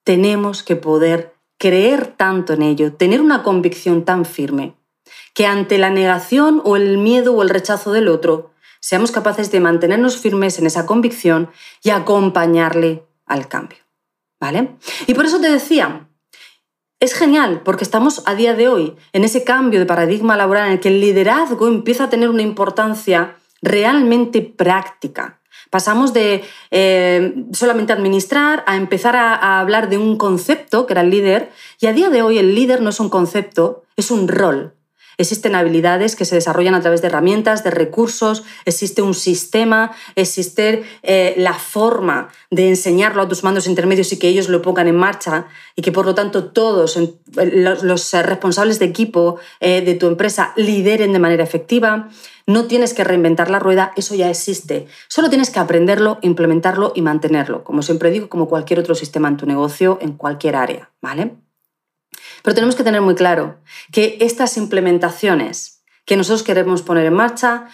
tenemos 0.04 0.64
que 0.64 0.76
poder 0.76 1.34
creer 1.58 2.08
tanto 2.08 2.54
en 2.54 2.62
ello, 2.62 2.94
tener 2.94 3.22
una 3.22 3.44
convicción 3.44 4.06
tan 4.06 4.26
firme, 4.26 4.76
que 5.34 5.48
ante 5.48 5.78
la 5.78 5.90
negación 5.90 6.62
o 6.64 6.76
el 6.76 6.98
miedo 6.98 7.34
o 7.34 7.42
el 7.42 7.50
rechazo 7.50 7.92
del 7.92 8.08
otro, 8.08 8.52
seamos 8.80 9.12
capaces 9.12 9.52
de 9.52 9.60
mantenernos 9.60 10.18
firmes 10.18 10.60
en 10.60 10.68
esa 10.68 10.86
convicción 10.86 11.50
y 11.84 11.90
acompañarle 11.90 13.04
al 13.26 13.48
cambio. 13.48 13.80
¿Vale? 14.40 14.76
Y 15.08 15.16
por 15.16 15.26
eso 15.26 15.42
te 15.42 15.50
decía, 15.50 16.07
es 17.00 17.14
genial 17.14 17.62
porque 17.64 17.84
estamos 17.84 18.24
a 18.26 18.36
día 18.36 18.54
de 18.54 18.68
hoy 18.68 18.96
en 19.14 19.24
ese 19.24 19.44
cambio 19.44 19.80
de 19.80 19.86
paradigma 19.86 20.36
laboral 20.36 20.68
en 20.68 20.74
el 20.74 20.80
que 20.80 20.90
el 20.90 21.02
liderazgo 21.02 21.68
empieza 21.68 22.06
a 22.06 22.10
tener 22.10 22.30
una 22.30 22.42
importancia 22.42 23.36
realmente 23.62 24.42
práctica. 24.42 25.40
Pasamos 25.70 26.14
de 26.14 26.44
eh, 26.72 27.36
solamente 27.52 27.94
administrar 27.94 28.64
a 28.68 28.78
empezar 28.78 29.16
a 29.16 29.60
hablar 29.60 29.90
de 29.90 29.98
un 29.98 30.18
concepto, 30.18 30.88
que 30.88 30.94
era 30.94 31.02
el 31.02 31.10
líder, 31.10 31.52
y 31.80 31.88
a 31.88 31.94
día 31.94 32.10
de 32.10 32.22
hoy 32.22 32.38
el 32.38 32.56
líder 32.56 32.82
no 32.82 32.90
es 32.90 33.00
un 33.00 33.10
concepto, 33.10 33.84
es 33.98 34.10
un 34.10 34.28
rol. 34.28 34.74
Existen 35.20 35.56
habilidades 35.56 36.16
que 36.16 36.26
se 36.26 36.36
desarrollan 36.36 36.76
a 36.76 36.82
través 36.82 37.02
de 37.02 37.08
herramientas, 37.08 37.64
de 37.64 37.72
recursos, 37.72 38.44
existe 38.66 39.02
un 39.02 39.16
sistema, 39.16 39.92
existe 40.16 40.84
eh, 41.02 41.34
la 41.38 41.56
forma 41.56 42.30
de 42.52 42.70
enseñarlo 42.70 43.24
a 43.24 43.28
tus 43.28 43.44
mandos 43.44 43.66
intermedios 43.66 44.14
y 44.14 44.20
que 44.20 44.28
ellos 44.28 44.48
lo 44.48 44.62
pongan 44.62 44.88
en 44.88 44.96
marcha 44.96 45.48
y 45.76 45.82
que 45.82 45.92
por 45.92 46.06
lo 46.06 46.14
tanto 46.14 46.46
todos 46.52 47.00
los, 47.36 48.14
responsables 48.14 48.78
de 48.78 48.86
equipo 48.86 49.40
eh, 49.60 49.82
de 49.82 49.96
tu 49.96 50.06
empresa 50.08 50.54
lideren 50.56 51.14
de 51.14 51.20
manera 51.20 51.44
efectiva. 51.44 52.10
No 52.46 52.66
tienes 52.66 52.94
que 52.94 53.04
reinventar 53.04 53.50
la 53.50 53.60
rueda, 53.60 53.92
eso 53.96 54.16
ya 54.16 54.30
existe. 54.30 54.88
Solo 55.08 55.30
tienes 55.30 55.50
que 55.50 55.60
aprenderlo, 55.60 56.20
implementarlo 56.22 56.94
y 56.96 57.02
mantenerlo. 57.02 57.64
Como 57.64 57.82
siempre 57.82 58.12
digo, 58.12 58.30
como 58.30 58.48
cualquier 58.48 58.80
otro 58.80 58.96
sistema 58.96 59.28
en 59.28 59.38
tu 59.38 59.46
negocio, 59.46 59.98
en 60.00 60.14
cualquier 60.14 60.56
área, 60.56 60.92
¿vale? 61.02 61.36
Pero 62.44 62.56
tenemos 62.56 62.76
que 62.76 62.84
tener 62.84 63.02
muy 63.02 63.16
claro 63.16 63.58
que 63.92 64.18
estas 64.22 64.58
implementaciones 64.58 65.84
que 66.06 66.18
nosotros 66.18 66.44
queremos 66.44 66.82
poner 66.82 67.06
en 67.06 67.14
marcha 67.14 67.68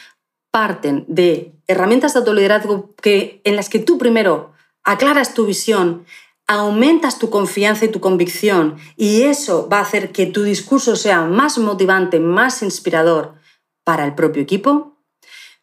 parten 0.51 1.05
de 1.07 1.53
herramientas 1.67 2.13
de 2.13 2.19
autoliderazgo 2.19 2.93
que, 3.01 3.41
en 3.43 3.55
las 3.55 3.69
que 3.69 3.79
tú 3.79 3.97
primero 3.97 4.53
aclaras 4.83 5.33
tu 5.33 5.45
visión, 5.45 6.05
aumentas 6.47 7.19
tu 7.19 7.29
confianza 7.29 7.85
y 7.85 7.89
tu 7.89 7.99
convicción 7.99 8.77
y 8.97 9.23
eso 9.23 9.69
va 9.71 9.79
a 9.79 9.83
hacer 9.83 10.11
que 10.11 10.25
tu 10.25 10.43
discurso 10.43 10.95
sea 10.95 11.21
más 11.25 11.57
motivante, 11.57 12.19
más 12.19 12.61
inspirador 12.61 13.35
para 13.83 14.05
el 14.05 14.13
propio 14.13 14.41
equipo, 14.41 14.97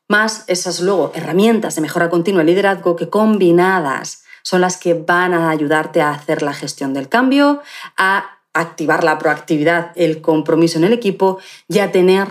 más 0.09 0.45
esas 0.49 0.81
luego 0.81 1.13
herramientas 1.15 1.75
de 1.77 1.83
mejora 1.83 2.11
continua 2.11 2.43
y 2.43 2.47
liderazgo 2.47 2.97
que 2.97 3.09
combinadas 3.09 4.25
son 4.43 4.63
las 4.63 4.77
que 4.77 4.95
van 4.95 5.35
a 5.35 5.51
ayudarte 5.51 6.01
a 6.01 6.11
hacer 6.11 6.43
la 6.43 6.55
gestión 6.55 6.95
del 6.95 7.09
cambio, 7.09 7.63
a 7.97 8.40
activar 8.53 9.05
la 9.05 9.19
proactividad, 9.19 9.93
el 9.95 10.21
compromiso 10.21 10.79
en 10.79 10.85
el 10.85 10.93
equipo 10.93 11.39
y 11.69 11.79
a 11.79 11.93
tener 11.93 12.29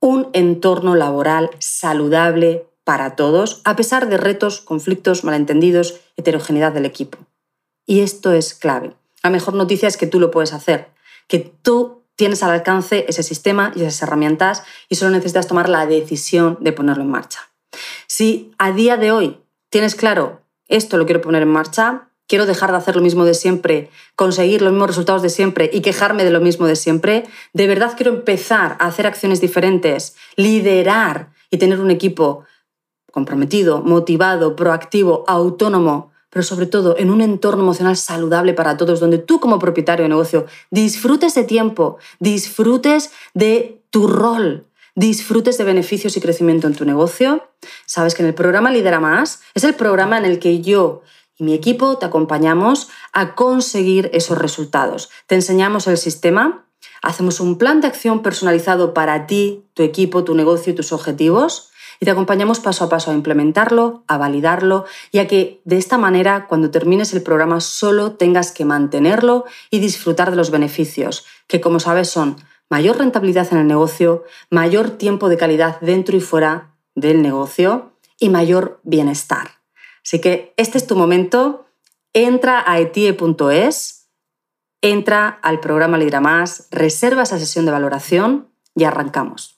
un 0.00 0.28
entorno 0.32 0.94
laboral 0.94 1.50
saludable 1.58 2.66
para 2.84 3.16
todos, 3.16 3.60
a 3.64 3.76
pesar 3.76 4.08
de 4.08 4.16
retos, 4.16 4.60
conflictos, 4.60 5.24
malentendidos, 5.24 6.00
heterogeneidad 6.16 6.72
del 6.72 6.86
equipo. 6.86 7.18
Y 7.86 8.00
esto 8.00 8.32
es 8.32 8.54
clave. 8.54 8.94
La 9.22 9.30
mejor 9.30 9.54
noticia 9.54 9.88
es 9.88 9.96
que 9.96 10.06
tú 10.06 10.20
lo 10.20 10.30
puedes 10.30 10.52
hacer, 10.52 10.88
que 11.26 11.38
tú 11.38 12.02
tienes 12.16 12.42
al 12.42 12.50
alcance 12.50 13.04
ese 13.08 13.22
sistema 13.22 13.72
y 13.76 13.82
esas 13.82 14.02
herramientas 14.02 14.62
y 14.88 14.96
solo 14.96 15.10
necesitas 15.10 15.46
tomar 15.46 15.68
la 15.68 15.86
decisión 15.86 16.58
de 16.60 16.72
ponerlo 16.72 17.02
en 17.02 17.10
marcha. 17.10 17.50
Si 18.06 18.52
a 18.58 18.72
día 18.72 18.96
de 18.96 19.12
hoy 19.12 19.38
tienes 19.70 19.94
claro, 19.94 20.42
esto 20.66 20.96
lo 20.96 21.04
quiero 21.04 21.20
poner 21.20 21.42
en 21.42 21.48
marcha, 21.48 22.07
quiero 22.28 22.46
dejar 22.46 22.70
de 22.70 22.76
hacer 22.76 22.94
lo 22.94 23.02
mismo 23.02 23.24
de 23.24 23.34
siempre, 23.34 23.90
conseguir 24.14 24.62
los 24.62 24.70
mismos 24.70 24.88
resultados 24.88 25.22
de 25.22 25.30
siempre 25.30 25.68
y 25.72 25.80
quejarme 25.80 26.24
de 26.24 26.30
lo 26.30 26.40
mismo 26.40 26.66
de 26.66 26.76
siempre, 26.76 27.24
de 27.52 27.66
verdad 27.66 27.94
quiero 27.96 28.12
empezar 28.12 28.76
a 28.78 28.86
hacer 28.86 29.06
acciones 29.06 29.40
diferentes, 29.40 30.14
liderar 30.36 31.30
y 31.50 31.56
tener 31.56 31.80
un 31.80 31.90
equipo 31.90 32.44
comprometido, 33.10 33.82
motivado, 33.82 34.54
proactivo, 34.54 35.24
autónomo, 35.26 36.12
pero 36.30 36.42
sobre 36.42 36.66
todo 36.66 36.96
en 36.98 37.10
un 37.10 37.22
entorno 37.22 37.62
emocional 37.62 37.96
saludable 37.96 38.52
para 38.52 38.76
todos, 38.76 39.00
donde 39.00 39.18
tú 39.18 39.40
como 39.40 39.58
propietario 39.58 40.04
de 40.04 40.10
negocio 40.10 40.46
disfrutes 40.70 41.34
de 41.34 41.44
tiempo, 41.44 41.96
disfrutes 42.20 43.10
de 43.32 43.82
tu 43.90 44.06
rol, 44.06 44.66
disfrutes 44.94 45.56
de 45.56 45.64
beneficios 45.64 46.16
y 46.16 46.20
crecimiento 46.20 46.66
en 46.66 46.74
tu 46.74 46.84
negocio. 46.84 47.48
Sabes 47.86 48.14
que 48.14 48.22
en 48.22 48.28
el 48.28 48.34
programa 48.34 48.70
Lidera 48.70 49.00
Más 49.00 49.40
es 49.54 49.64
el 49.64 49.74
programa 49.74 50.18
en 50.18 50.26
el 50.26 50.38
que 50.38 50.60
yo 50.60 51.02
mi 51.38 51.54
equipo 51.54 51.98
te 51.98 52.06
acompañamos 52.06 52.88
a 53.12 53.34
conseguir 53.34 54.10
esos 54.12 54.38
resultados. 54.38 55.10
Te 55.26 55.34
enseñamos 55.34 55.86
el 55.86 55.96
sistema, 55.96 56.66
hacemos 57.02 57.40
un 57.40 57.58
plan 57.58 57.80
de 57.80 57.86
acción 57.86 58.22
personalizado 58.22 58.94
para 58.94 59.26
ti, 59.26 59.64
tu 59.74 59.82
equipo, 59.82 60.24
tu 60.24 60.34
negocio 60.34 60.72
y 60.72 60.76
tus 60.76 60.92
objetivos 60.92 61.70
y 62.00 62.04
te 62.04 62.10
acompañamos 62.10 62.60
paso 62.60 62.84
a 62.84 62.88
paso 62.88 63.10
a 63.10 63.14
implementarlo, 63.14 64.04
a 64.06 64.18
validarlo 64.18 64.84
y 65.10 65.18
a 65.18 65.26
que 65.26 65.60
de 65.64 65.78
esta 65.78 65.98
manera 65.98 66.46
cuando 66.46 66.70
termines 66.70 67.12
el 67.12 67.22
programa 67.22 67.60
solo 67.60 68.12
tengas 68.12 68.52
que 68.52 68.64
mantenerlo 68.64 69.44
y 69.70 69.80
disfrutar 69.80 70.30
de 70.30 70.36
los 70.36 70.50
beneficios, 70.50 71.26
que 71.46 71.60
como 71.60 71.80
sabes 71.80 72.08
son 72.08 72.36
mayor 72.70 72.98
rentabilidad 72.98 73.48
en 73.52 73.58
el 73.58 73.66
negocio, 73.66 74.24
mayor 74.50 74.90
tiempo 74.90 75.28
de 75.28 75.36
calidad 75.36 75.80
dentro 75.80 76.16
y 76.16 76.20
fuera 76.20 76.74
del 76.94 77.22
negocio 77.22 77.92
y 78.18 78.28
mayor 78.28 78.80
bienestar. 78.82 79.57
Así 80.08 80.22
que 80.22 80.54
este 80.56 80.78
es 80.78 80.86
tu 80.86 80.96
momento, 80.96 81.66
entra 82.14 82.64
a 82.66 82.78
etie.es, 82.78 84.08
entra 84.80 85.28
al 85.42 85.60
programa 85.60 85.98
Lidra 85.98 86.22
Más, 86.22 86.66
reserva 86.70 87.24
esa 87.24 87.38
sesión 87.38 87.66
de 87.66 87.72
valoración 87.72 88.48
y 88.74 88.84
arrancamos. 88.84 89.57